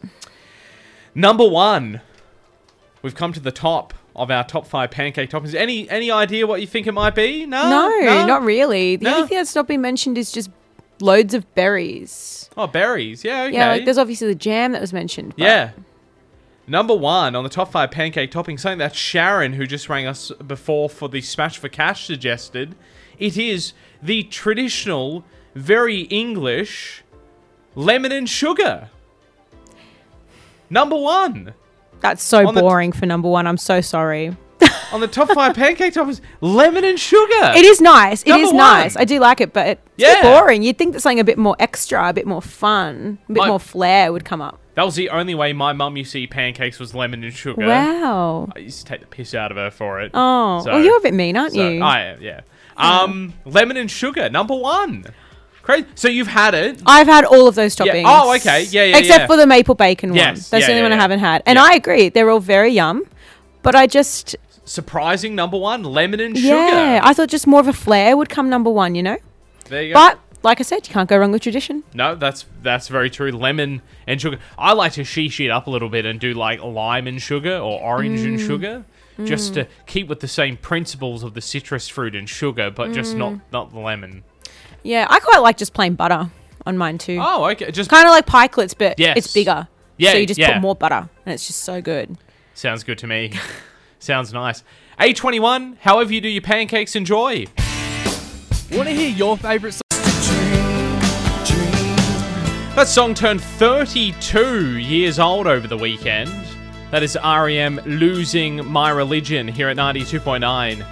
Number 1.14 1.46
one, 1.46 2.00
we've 3.02 3.14
come 3.14 3.32
to 3.34 3.40
the 3.40 3.52
top 3.52 3.92
of 4.20 4.30
our 4.30 4.44
top 4.44 4.66
five 4.66 4.90
pancake 4.90 5.30
toppings. 5.30 5.54
Any 5.54 5.88
any 5.90 6.10
idea 6.10 6.46
what 6.46 6.60
you 6.60 6.66
think 6.66 6.86
it 6.86 6.92
might 6.92 7.14
be? 7.14 7.46
No, 7.46 7.68
No, 7.68 8.26
not 8.26 8.42
really. 8.42 8.96
The 8.96 9.04
No? 9.04 9.16
only 9.16 9.28
thing 9.28 9.38
that's 9.38 9.54
not 9.54 9.66
been 9.66 9.80
mentioned 9.80 10.18
is 10.18 10.30
just 10.32 10.50
loads 11.00 11.34
of 11.34 11.52
berries. 11.54 12.48
Oh, 12.56 12.66
berries. 12.66 13.24
Yeah, 13.24 13.44
okay. 13.44 13.54
Yeah, 13.54 13.68
like 13.70 13.84
there's 13.84 13.98
obviously 13.98 14.28
the 14.28 14.34
jam 14.34 14.72
that 14.72 14.80
was 14.80 14.92
mentioned. 14.92 15.34
Yeah. 15.36 15.70
Number 16.66 16.94
one 16.94 17.34
on 17.34 17.42
the 17.42 17.50
top 17.50 17.72
five 17.72 17.90
pancake 17.90 18.30
topping, 18.30 18.56
something 18.58 18.78
that 18.78 18.94
Sharon, 18.94 19.54
who 19.54 19.66
just 19.66 19.88
rang 19.88 20.06
us 20.06 20.30
before 20.46 20.88
for 20.88 21.08
the 21.08 21.20
Smash 21.20 21.58
for 21.58 21.68
Cash, 21.68 22.04
suggested. 22.06 22.76
It 23.18 23.36
is 23.36 23.72
the 24.02 24.22
traditional, 24.24 25.24
very 25.54 26.02
English 26.02 27.02
lemon 27.74 28.12
and 28.12 28.28
sugar. 28.28 28.90
Number 30.68 30.96
one 30.96 31.54
That's 32.00 32.22
so 32.22 32.52
boring 32.52 32.92
for 32.92 33.06
number 33.06 33.28
one. 33.28 33.46
I'm 33.46 33.56
so 33.58 33.80
sorry. 33.80 34.36
on 34.92 35.00
the 35.00 35.08
top 35.08 35.30
five 35.30 35.54
pancake 35.54 35.94
toppings, 35.94 36.20
lemon 36.40 36.84
and 36.84 36.98
sugar. 37.00 37.52
It 37.56 37.64
is 37.64 37.80
nice. 37.80 38.22
It 38.22 38.28
Number 38.28 38.44
is 38.44 38.48
one. 38.52 38.56
nice. 38.58 38.96
I 38.96 39.04
do 39.04 39.18
like 39.18 39.40
it, 39.40 39.52
but 39.54 39.66
it's 39.68 39.80
Yeah. 39.96 40.20
boring. 40.22 40.62
You'd 40.62 40.76
think 40.76 40.92
that 40.92 41.00
something 41.00 41.18
a 41.20 41.24
bit 41.24 41.38
more 41.38 41.56
extra, 41.58 42.08
a 42.08 42.12
bit 42.12 42.26
more 42.26 42.42
fun, 42.42 43.18
a 43.28 43.32
bit 43.32 43.46
more 43.46 43.58
flair 43.60 44.12
would 44.12 44.24
come 44.26 44.42
up. 44.42 44.58
That 44.74 44.84
was 44.84 44.96
the 44.96 45.08
only 45.10 45.34
way 45.34 45.52
my 45.54 45.72
mum 45.72 45.96
used 45.96 46.12
to 46.12 46.20
eat 46.20 46.30
pancakes 46.30 46.78
was 46.78 46.94
lemon 46.94 47.24
and 47.24 47.32
sugar. 47.32 47.66
Wow. 47.66 48.48
I 48.54 48.58
used 48.60 48.80
to 48.80 48.84
take 48.84 49.00
the 49.00 49.06
piss 49.06 49.34
out 49.34 49.50
of 49.50 49.56
her 49.56 49.70
for 49.70 50.00
it. 50.00 50.10
Oh, 50.14 50.60
So- 50.62 50.72
well, 50.72 50.82
you're 50.84 50.96
a 50.98 51.00
bit 51.00 51.14
mean, 51.14 51.36
aren't 51.36 51.54
So, 51.54 51.66
you? 51.68 51.82
I 51.82 52.00
am, 52.02 52.20
yeah. 52.22 52.40
Um, 52.76 53.34
lemon 53.44 53.76
and 53.76 53.90
sugar, 53.90 54.28
number 54.30 54.54
one. 54.54 55.06
Crazy. 55.70 55.86
So 55.94 56.08
you've 56.08 56.26
had 56.28 56.54
it. 56.54 56.82
I've 56.86 57.06
had 57.06 57.24
all 57.24 57.46
of 57.48 57.54
those 57.54 57.78
Yeah. 57.78 57.86
toppings. 57.86 58.04
Oh, 58.06 58.34
okay. 58.36 58.64
Yeah, 58.70 58.84
yeah, 58.84 58.96
Except 58.98 59.20
yeah. 59.22 59.26
for 59.26 59.36
the 59.36 59.46
maple 59.46 59.74
bacon 59.74 60.10
one. 60.10 60.18
That's 60.18 60.52
Yeah, 60.52 60.58
the 60.60 60.64
only 60.66 60.76
yeah, 60.76 60.82
one 60.82 60.92
I 60.92 60.96
haven't 60.96 61.20
had. 61.20 61.42
And 61.46 61.56
Yeah. 61.56 61.64
I 61.64 61.72
agree, 61.74 62.08
they're 62.08 62.30
all 62.30 62.40
very 62.40 62.70
yum. 62.72 63.04
But 63.62 63.74
I 63.74 63.86
just, 63.86 64.36
Surprising 64.64 65.34
number 65.34 65.56
one, 65.58 65.82
lemon 65.82 66.20
and 66.20 66.36
sugar. 66.36 66.48
yeah, 66.48 67.00
I 67.02 67.12
thought 67.14 67.28
just 67.28 67.46
more 67.46 67.60
of 67.60 67.68
a 67.68 67.72
flair 67.72 68.16
would 68.16 68.28
come 68.28 68.48
number 68.48 68.70
one, 68.70 68.94
you 68.94 69.02
know? 69.02 69.18
there 69.68 69.82
you 69.82 69.94
go. 69.94 70.00
But 70.00 70.18
like 70.42 70.58
I 70.60 70.62
said, 70.62 70.86
you 70.88 70.92
can't 70.94 71.08
go 71.08 71.16
wrong 71.18 71.32
with 71.32 71.42
tradition. 71.42 71.82
no, 71.94 72.14
that's 72.14 72.46
that's 72.62 72.88
very 72.88 73.10
true. 73.10 73.30
Lemon 73.30 73.82
and 74.06 74.20
sugar. 74.20 74.38
I 74.58 74.72
like 74.72 74.92
to 74.92 75.02
sheesh 75.02 75.44
it 75.44 75.50
up 75.50 75.66
a 75.66 75.70
little 75.70 75.88
bit 75.90 76.04
and 76.06 76.18
do 76.18 76.32
like 76.34 76.62
lime 76.62 77.06
and 77.06 77.20
sugar 77.20 77.56
or 77.56 77.80
orange 77.80 78.20
Mm. 78.20 78.24
and 78.26 78.40
sugar, 78.40 78.84
just 79.24 79.54
to 79.54 79.66
keep 79.86 80.08
with 80.08 80.20
the 80.20 80.28
same 80.28 80.56
principles 80.56 81.22
of 81.22 81.34
the 81.34 81.40
citrus 81.40 81.88
fruit 81.88 82.14
and 82.14 82.28
sugar, 82.28 82.70
but 82.70 82.92
just 82.92 83.14
not 83.16 83.32
Mm. 83.34 83.40
not 83.52 83.72
the 83.72 83.78
lemon. 83.80 84.24
Yeah, 84.82 85.06
I 85.08 85.20
quite 85.20 85.38
like 85.38 85.56
just 85.56 85.74
plain 85.74 85.94
butter 85.94 86.30
on 86.66 86.78
mine 86.78 86.98
too. 86.98 87.18
Oh, 87.20 87.44
okay. 87.50 87.70
Just 87.70 87.90
Kind 87.90 88.06
of 88.06 88.10
like 88.10 88.26
pikelets, 88.26 88.74
but 88.76 88.98
Yes. 88.98 89.16
it's 89.18 89.32
bigger. 89.32 89.68
Yeah, 89.98 90.12
So 90.12 90.18
you 90.18 90.26
just 90.26 90.40
yeah. 90.40 90.54
put 90.54 90.62
more 90.62 90.74
butter, 90.74 91.08
and 91.26 91.32
it's 91.34 91.46
just 91.46 91.60
so 91.60 91.80
good. 91.82 92.16
sounds 92.54 92.84
good 92.84 92.98
to 92.98 93.06
me. 93.06 93.32
sounds 93.98 94.32
nice. 94.32 94.62
A21, 94.98 95.76
however 95.80 96.12
you 96.12 96.20
do 96.20 96.28
your 96.28 96.42
pancakes, 96.42 96.94
enjoy. 96.96 97.46
Want 98.72 98.88
to 98.88 98.94
hear 98.94 99.10
your 99.10 99.36
favourite 99.36 99.74
song? 99.74 99.80
That 102.76 102.86
song 102.86 103.14
turned 103.14 103.42
32 103.42 104.78
years 104.78 105.18
old 105.18 105.46
over 105.46 105.66
the 105.66 105.76
weekend. 105.76 106.30
That 106.90 107.02
is 107.02 107.16
REM 107.22 107.80
losing 107.84 108.64
my 108.66 108.90
religion 108.90 109.48
here 109.48 109.68
at 109.68 109.76
92.9. 109.76 110.84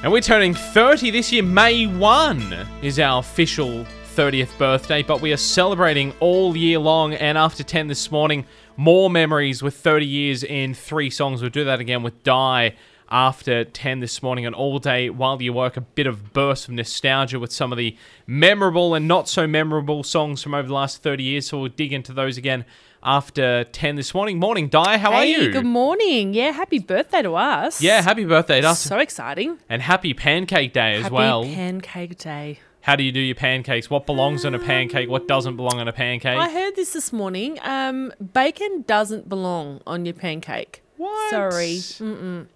And 0.00 0.12
we're 0.12 0.20
turning 0.20 0.54
30 0.54 1.10
this 1.10 1.32
year. 1.32 1.42
May 1.42 1.88
1 1.88 2.66
is 2.82 3.00
our 3.00 3.18
official 3.18 3.84
30th 4.14 4.56
birthday, 4.56 5.02
but 5.02 5.20
we 5.20 5.32
are 5.32 5.36
celebrating 5.36 6.14
all 6.20 6.56
year 6.56 6.78
long. 6.78 7.14
And 7.14 7.36
after 7.36 7.64
10 7.64 7.88
this 7.88 8.12
morning, 8.12 8.46
more 8.76 9.10
memories 9.10 9.60
with 9.60 9.74
30 9.74 10.06
years 10.06 10.44
in 10.44 10.72
three 10.72 11.10
songs. 11.10 11.40
We'll 11.40 11.50
do 11.50 11.64
that 11.64 11.80
again 11.80 12.04
with 12.04 12.22
Di 12.22 12.76
after 13.10 13.64
10 13.64 13.98
this 13.98 14.22
morning 14.22 14.46
and 14.46 14.54
all 14.54 14.78
day 14.78 15.10
while 15.10 15.42
you 15.42 15.52
work 15.52 15.76
a 15.76 15.80
bit 15.80 16.06
of 16.06 16.32
burst 16.32 16.68
of 16.68 16.74
nostalgia 16.74 17.40
with 17.40 17.50
some 17.50 17.72
of 17.72 17.78
the 17.78 17.96
memorable 18.24 18.94
and 18.94 19.08
not 19.08 19.28
so 19.28 19.48
memorable 19.48 20.04
songs 20.04 20.42
from 20.42 20.54
over 20.54 20.68
the 20.68 20.74
last 20.74 21.02
30 21.02 21.24
years. 21.24 21.48
So 21.48 21.58
we'll 21.58 21.70
dig 21.70 21.92
into 21.92 22.12
those 22.12 22.36
again 22.36 22.64
after 23.02 23.64
10 23.64 23.96
this 23.96 24.14
morning. 24.14 24.38
Morning, 24.38 24.68
Di, 24.68 24.98
how 24.98 25.12
are 25.12 25.24
you? 25.24 25.50
good 25.52 25.64
morning. 25.66 26.34
Yeah, 26.34 26.50
happy 26.52 26.78
birthday 26.78 27.22
to 27.22 27.34
us. 27.34 27.80
yeah, 27.80 28.02
happy 28.02 28.24
birthday 28.24 28.60
to 28.60 28.68
us. 28.68 28.80
So 28.80 28.98
exciting. 28.98 29.58
and 29.68 29.82
happy 29.82 30.14
Pancake 30.14 30.72
Day 30.72 30.94
as 30.96 31.02
happy 31.04 31.14
well. 31.14 31.44
Pancake 31.44 32.18
Day. 32.18 32.60
How 32.82 32.96
do 32.96 33.02
you 33.02 33.12
do 33.12 33.20
your 33.20 33.34
pancakes? 33.34 33.90
What 33.90 34.06
belongs 34.06 34.44
on 34.46 34.54
a 34.54 34.58
pancake? 34.58 35.10
What 35.10 35.28
doesn't 35.28 35.56
belong 35.56 35.78
on 35.78 35.88
a 35.88 35.92
pancake? 35.92 36.38
I 36.38 36.48
heard 36.50 36.74
this 36.74 36.94
this 36.94 37.12
morning. 37.12 37.58
Um, 37.62 38.12
bacon 38.32 38.82
doesn't 38.86 39.28
belong 39.28 39.82
on 39.86 40.06
your 40.06 40.14
pancake. 40.14 40.82
What? 40.96 41.30
Sorry. 41.30 41.80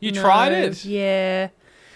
You 0.00 0.12
No, 0.12 0.20
tried 0.22 0.52
it? 0.52 0.84
Yeah. 0.84 1.48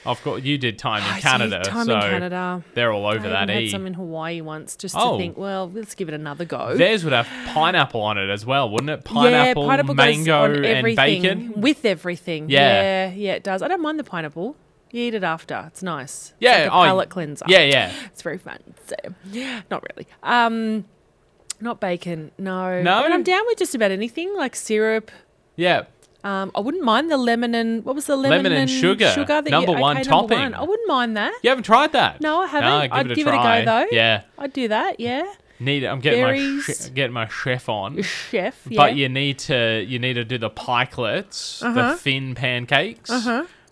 Of 0.07 0.23
course, 0.23 0.43
you 0.43 0.57
did 0.59 0.79
time 0.79 1.03
in 1.03 1.09
I 1.09 1.15
did 1.17 1.23
Canada, 1.23 1.63
time 1.65 1.87
so 1.87 1.95
in 1.97 2.01
Canada. 2.01 2.65
they're 2.75 2.93
all 2.93 3.07
over 3.07 3.27
I 3.27 3.31
that. 3.31 3.43
even 3.51 3.57
E. 3.59 3.63
had 3.65 3.71
some 3.73 3.87
in 3.87 3.95
Hawaii 3.95 4.41
once 4.41 4.77
just 4.77 4.95
Oh. 4.97 5.13
to 5.13 5.19
think, 5.19 5.37
well, 5.37 5.71
let's 5.73 5.95
give 5.95 6.09
it 6.09 6.15
another 6.15 6.45
go. 6.45 6.75
Theirs 6.77 7.05
would 7.05 7.13
have 7.13 7.29
pineapple 7.53 8.01
on 8.01 8.19
it 8.19 8.31
as 8.31 8.47
well, 8.47 8.71
wouldn't 8.71 8.91
it? 8.91 9.05
Pineapple, 9.05 9.63
yeah, 9.65 9.69
pineapple 9.69 9.95
mango, 9.95 10.45
and 10.63 10.97
bacon. 10.97 11.53
With 11.61 11.85
everything. 11.85 12.49
Yeah. 12.49 13.09
yeah. 13.09 13.13
Yeah, 13.15 13.33
it 13.35 13.43
does. 13.45 13.63
I 13.63 13.69
don't 13.69 13.83
mind 13.83 13.99
the 13.99 14.05
pineapple. 14.05 14.57
You 14.93 15.03
eat 15.03 15.15
it 15.15 15.25
after. 15.25 15.65
It's 15.67 15.83
nice. 15.83 16.29
It's 16.31 16.35
Yeah, 16.39 16.53
like 16.59 16.67
a 16.67 16.73
oh, 16.75 16.83
palate 16.85 17.09
cleanser. 17.11 17.45
Yeah, 17.49 17.63
yeah. 17.63 17.93
It's 18.07 18.23
very 18.23 18.39
fun. 18.39 18.59
So, 18.87 18.95
not 19.71 19.83
really. 19.91 20.07
Um, 20.23 20.85
not 21.61 21.81
bacon. 21.81 22.31
No. 22.39 22.81
No? 22.83 23.03
Mean, 23.03 23.13
I'm 23.13 23.23
down 23.23 23.43
with 23.47 23.59
just 23.59 23.75
about 23.75 23.91
anything 23.91 24.35
like 24.37 24.55
syrup. 24.55 25.11
Yeah. 25.57 25.85
Um, 26.27 26.51
I 26.55 26.61
wouldn't 26.61 26.83
mind 26.83 27.11
the 27.11 27.17
lemon 27.17 27.55
and 27.55 27.85
what 27.85 27.95
was 27.95 28.07
the 28.07 28.17
lemon, 28.17 28.39
Lemon 28.43 28.53
and 28.53 28.69
sugar. 28.71 29.11
Sugar. 29.11 29.41
that 29.43 29.51
Number 29.51 29.73
you, 29.73 29.79
one 29.79 29.97
okay, 29.99 30.05
topping. 30.05 30.39
One. 30.39 30.55
I 30.55 30.63
wouldn't 30.63 30.89
mind 30.89 31.17
that. 31.17 31.33
You 31.43 31.51
haven't 31.51 31.65
tried 31.65 31.93
that? 31.93 32.21
No, 32.21 32.41
I 32.41 32.47
haven't. 32.49 32.69
Nah, 32.69 32.83
give 32.83 32.93
I'd 32.93 33.11
it 33.13 33.15
give 33.15 33.27
it 33.29 33.35
a 33.35 33.37
go 33.37 33.65
though. 33.65 33.87
Yeah. 33.93 34.23
I'd 34.37 34.53
do 34.53 34.69
that. 34.69 34.99
Yeah. 34.99 35.25
Need 35.61 35.85
I'm 35.85 36.01
getting 36.01 36.23
my 36.23 36.33
Berries. 36.33 36.65
sh- 36.65 36.89
getting 36.95 37.15
my 37.15 37.29
chef 37.29 37.69
on. 37.69 38.03
Chef. 38.03 38.61
Yeah. 38.69 38.77
But 38.77 38.97
you 38.97 39.09
need 39.09 39.39
to 39.51 39.85
you 39.87 39.99
need 40.01 40.15
to 40.15 40.25
do 40.25 40.37
the 40.37 40.51
pikelets, 40.51 41.63
Uh-huh. 41.63 41.93
the 41.93 41.97
thin 41.97 42.35
pancakes. 42.35 43.11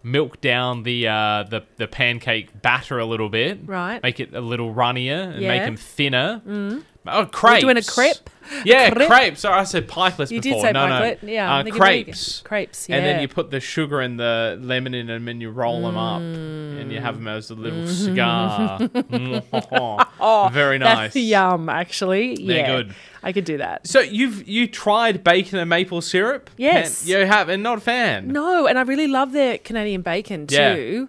Milk 0.07 0.41
down 0.41 0.83
the 0.83 1.09
uh, 1.09 1.43
the 1.45 1.63
the 1.77 1.87
pancake 1.89 2.63
batter 2.63 2.99
a 2.99 3.05
little 3.07 3.29
bit. 3.31 3.61
Right. 3.67 4.03
Make 4.03 4.21
it 4.21 4.35
a 4.35 4.41
little 4.41 4.73
runnier 4.73 5.33
and 5.35 5.41
make 5.41 5.63
them 5.63 5.77
thinner. 5.77 6.43
Mm. 6.47 6.85
Oh, 7.07 7.27
crepes. 7.27 7.61
doing 7.61 7.77
a 7.77 7.83
crepe? 7.83 8.31
Yeah, 8.65 8.91
crepe? 8.91 9.09
crepes. 9.09 9.41
Sorry, 9.41 9.59
I 9.61 9.65
said 9.65 9.89
pikelets 9.89 10.31
You 10.31 10.41
before. 10.41 10.61
did 10.61 10.63
say 10.63 10.73
no, 10.73 10.87
pikelet. 10.87 11.23
no. 11.23 11.33
Yeah. 11.33 11.55
Uh, 11.55 11.63
they're 11.63 11.73
really 11.73 12.05
good. 12.05 12.05
crepes. 12.05 12.41
Crepes. 12.43 12.89
Yeah. 12.89 12.97
And 12.97 13.07
then 13.07 13.21
you 13.21 13.29
put 13.29 13.51
the 13.51 13.61
sugar 13.61 14.01
and 14.01 14.19
the 14.19 14.59
lemon 14.61 14.95
in 14.95 15.07
them 15.07 15.29
and 15.29 15.41
you 15.41 15.51
roll 15.51 15.83
them 15.83 15.97
up 15.97 16.21
and 16.21 16.93
you 16.93 17.01
have 17.01 17.17
them 17.17 17.29
as 17.29 17.51
a 17.51 17.55
little 17.55 17.87
cigar. 17.87 18.79
Mm. 18.81 20.51
Very 20.53 20.79
nice. 20.79 21.15
That's 21.15 21.17
yum, 21.17 21.69
actually. 21.69 22.37
They're 22.37 22.57
yeah. 22.59 22.67
good. 22.77 22.95
I 23.23 23.33
could 23.33 23.45
do 23.47 23.59
that. 23.59 23.87
So 23.87 24.01
you've 24.01 24.47
you 24.47 24.67
tried 24.67 25.25
bacon 25.25 25.59
and 25.59 25.71
maple 25.71 26.03
syrup? 26.03 26.51
Yes. 26.59 27.07
You 27.07 27.25
have, 27.25 27.49
and 27.49 27.63
not 27.63 27.79
a 27.79 27.81
fan. 27.81 28.29
No, 28.29 28.67
and 28.67 28.79
I 28.79 28.83
really 28.83 29.09
love 29.09 29.33
their 29.33 29.57
Canadian 29.57 30.03
bacon 30.03 30.47
Yeah. 30.51 31.07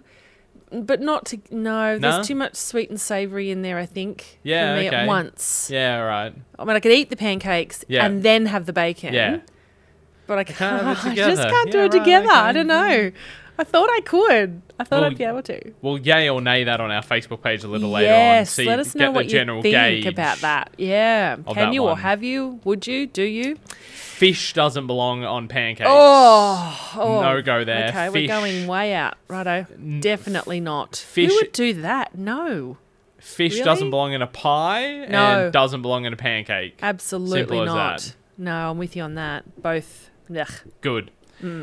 But 0.72 1.00
not 1.00 1.26
to 1.26 1.38
no, 1.50 1.96
No? 1.96 1.98
there's 1.98 2.26
too 2.26 2.34
much 2.34 2.56
sweet 2.56 2.90
and 2.90 3.00
savoury 3.00 3.50
in 3.50 3.62
there, 3.62 3.78
I 3.78 3.86
think. 3.86 4.40
Yeah, 4.42 4.74
for 4.74 4.80
me 4.80 4.88
okay. 4.88 4.96
at 4.96 5.06
once. 5.06 5.68
Yeah, 5.70 5.98
right. 5.98 6.34
I 6.58 6.64
mean 6.64 6.76
I 6.76 6.80
could 6.80 6.92
eat 6.92 7.08
the 7.10 7.16
pancakes 7.16 7.84
Yeah. 7.88 8.04
and 8.04 8.22
then 8.22 8.46
have 8.46 8.66
the 8.66 8.72
bacon. 8.72 9.14
Yeah. 9.14 9.38
But 10.26 10.38
I 10.38 10.44
can't 10.44 10.82
can't, 10.82 10.98
I 11.06 11.14
just 11.14 11.42
can't 11.42 11.70
do 11.70 11.78
it 11.78 11.82
right, 11.82 11.92
together. 11.92 12.30
I 12.30 12.52
don't 12.52 12.66
know. 12.66 13.12
I 13.58 13.64
thought 13.64 13.88
I 13.90 14.00
could. 14.00 14.60
I 14.78 14.84
thought 14.84 15.00
Well, 15.00 15.10
I'd 15.10 15.16
be 15.18 15.24
able 15.24 15.42
to. 15.42 15.72
Well, 15.80 15.96
yay 15.98 16.28
or 16.28 16.40
nay 16.42 16.64
that 16.64 16.80
on 16.80 16.90
our 16.90 17.02
Facebook 17.02 17.42
page 17.42 17.64
a 17.64 17.68
little 17.68 17.90
later 17.90 18.12
on. 18.12 18.18
yes, 18.18 18.50
See, 18.52 18.66
let 18.66 18.78
us 18.78 18.92
get 18.92 19.00
know 19.00 19.12
what 19.12 19.30
you 19.30 19.62
think 19.62 20.04
about 20.06 20.38
that. 20.40 20.72
Yeah. 20.76 21.36
Can 21.36 21.54
that 21.54 21.72
you 21.72 21.82
one. 21.84 21.92
or 21.92 21.96
have 21.96 22.22
you? 22.22 22.60
Would 22.64 22.86
you? 22.86 23.06
Do 23.06 23.22
you? 23.22 23.56
Fish 23.94 24.52
doesn't 24.52 24.86
belong 24.86 25.24
on 25.24 25.48
pancakes. 25.48 25.88
Oh, 25.90 26.92
oh. 26.96 27.22
No 27.22 27.42
go 27.42 27.64
there. 27.64 27.88
Okay, 27.88 28.06
Fish. 28.06 28.12
we're 28.14 28.28
going 28.28 28.66
way 28.66 28.94
out. 28.94 29.14
Righto. 29.28 29.66
Definitely 30.00 30.60
not. 30.60 30.96
fish- 30.96 31.28
Who 31.30 31.34
would 31.36 31.52
do 31.52 31.72
that? 31.82 32.16
No. 32.16 32.76
Fish 33.18 33.54
Really? 33.54 33.64
doesn't 33.64 33.90
belong 33.90 34.12
in 34.12 34.22
a 34.22 34.26
pie 34.26 35.06
No. 35.06 35.44
and 35.44 35.52
doesn't 35.52 35.82
belong 35.82 36.04
in 36.04 36.12
a 36.12 36.16
pancake. 36.16 36.78
Absolutely 36.82 37.40
Simple 37.40 37.64
not. 37.66 38.14
No, 38.38 38.70
I'm 38.70 38.78
with 38.78 38.94
you 38.96 39.02
on 39.02 39.14
that. 39.14 39.62
Both. 39.62 40.10
Ugh. 40.34 40.46
Good. 40.80 41.10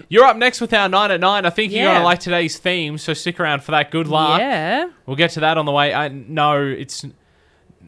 You're 0.10 0.26
up 0.26 0.38
next 0.38 0.62
with 0.62 0.74
our 0.74 0.88
9 0.88 1.12
at 1.12 1.20
9. 1.20 1.46
I 1.46 1.50
think 1.50 1.72
you're 1.72 1.82
Mm. 1.84 1.88
Going 1.88 1.98
to 2.00 2.04
like 2.06 2.20
today's 2.20 2.58
theme, 2.58 2.98
so 2.98 3.14
stick 3.14 3.40
around 3.40 3.64
for 3.64 3.72
that. 3.72 3.92
Good 3.92 4.08
luck. 4.08 4.40
Yeah. 4.40 4.90
We'll 5.06 5.16
get 5.16 5.32
to 5.32 5.40
that 5.42 5.58
on 5.58 5.66
the 5.66 5.72
way. 5.72 5.94
I 5.94 6.08
know 6.10 6.62
it's 6.64 7.06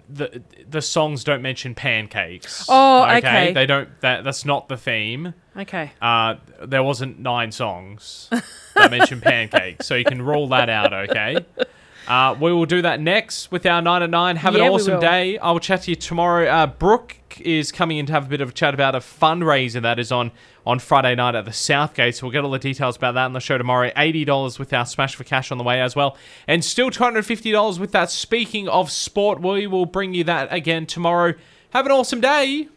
the 0.10 0.42
the 0.70 0.82
songs 0.82 1.24
don't 1.24 1.42
mention 1.42 1.74
pancakes. 1.74 2.66
Oh, 2.70 3.04
okay. 3.18 3.54
They 3.54 3.66
don't. 3.66 3.90
That 4.02 4.24
that's 4.24 4.46
not 4.46 4.68
the 4.68 4.78
theme. 4.78 5.34
Okay. 5.58 5.92
Uh, 6.02 6.36
there 6.64 6.84
wasn't 6.84 7.20
nine 7.20 7.52
songs 7.52 8.30
that 8.76 8.92
mention 8.92 9.22
pancakes, 9.22 9.88
so 9.88 9.96
you 9.96 10.06
can 10.06 10.22
rule 10.22 10.48
that 10.50 10.70
out. 10.70 10.94
Okay. 10.94 11.38
Uh, 12.08 12.36
we 12.40 12.54
will 12.54 12.66
do 12.66 12.82
that 12.82 13.00
next 13.00 13.52
with 13.52 13.66
our 13.66 13.82
nine 13.82 14.04
at 14.04 14.10
nine. 14.10 14.36
Have 14.36 14.54
an 14.54 14.62
Yeah, 14.62 14.70
we 14.70 14.76
awesome 14.76 15.00
day. 15.00 15.38
I 15.40 15.52
will 15.52 15.60
chat 15.60 15.84
to 15.84 15.92
you 15.92 15.96
tomorrow. 15.96 16.48
Uh, 16.48 16.68
Brooke 16.68 17.18
is 17.40 17.72
coming 17.72 17.98
in 17.98 18.06
to 18.06 18.14
have 18.14 18.26
a 18.26 18.30
bit 18.30 18.42
of 18.42 18.50
a 18.50 18.52
chat 18.54 18.74
about 18.74 18.96
a 18.96 19.00
fundraiser 19.00 19.82
that 19.82 20.00
is 20.00 20.12
on 20.12 20.32
on 20.66 20.80
Friday 20.80 21.16
night 21.16 21.36
at 21.36 21.46
the 21.46 21.54
Southgate. 21.54 22.16
So 22.16 22.26
we'll 22.26 22.32
get 22.32 22.44
all 22.44 22.52
the 22.52 22.60
details 22.60 22.96
about 22.96 23.14
that 23.16 23.26
on 23.26 23.34
the 23.34 23.40
show 23.40 23.58
tomorrow. 23.58 23.92
Eighty 23.98 24.24
dollars 24.24 24.60
with 24.60 24.72
our 24.72 24.86
Smash 24.86 25.16
for 25.16 25.24
Cash 25.24 25.52
on 25.52 25.58
the 25.58 25.64
way 25.64 25.82
as 25.82 25.96
well, 25.96 26.16
and 26.48 26.64
still 26.64 26.92
two 26.92 27.04
hundred 27.04 27.26
fifty 27.26 27.52
dollars 27.52 27.80
with 27.80 27.92
that. 27.92 28.12
Speaking 28.12 28.68
of 28.70 28.92
sport, 28.92 29.42
we 29.42 29.66
will 29.68 29.86
bring 29.86 30.14
you 30.14 30.24
that 30.26 30.48
again 30.52 30.86
tomorrow. 30.86 31.34
Have 31.72 31.86
an 31.86 31.92
awesome 31.92 32.22
day. 32.22 32.70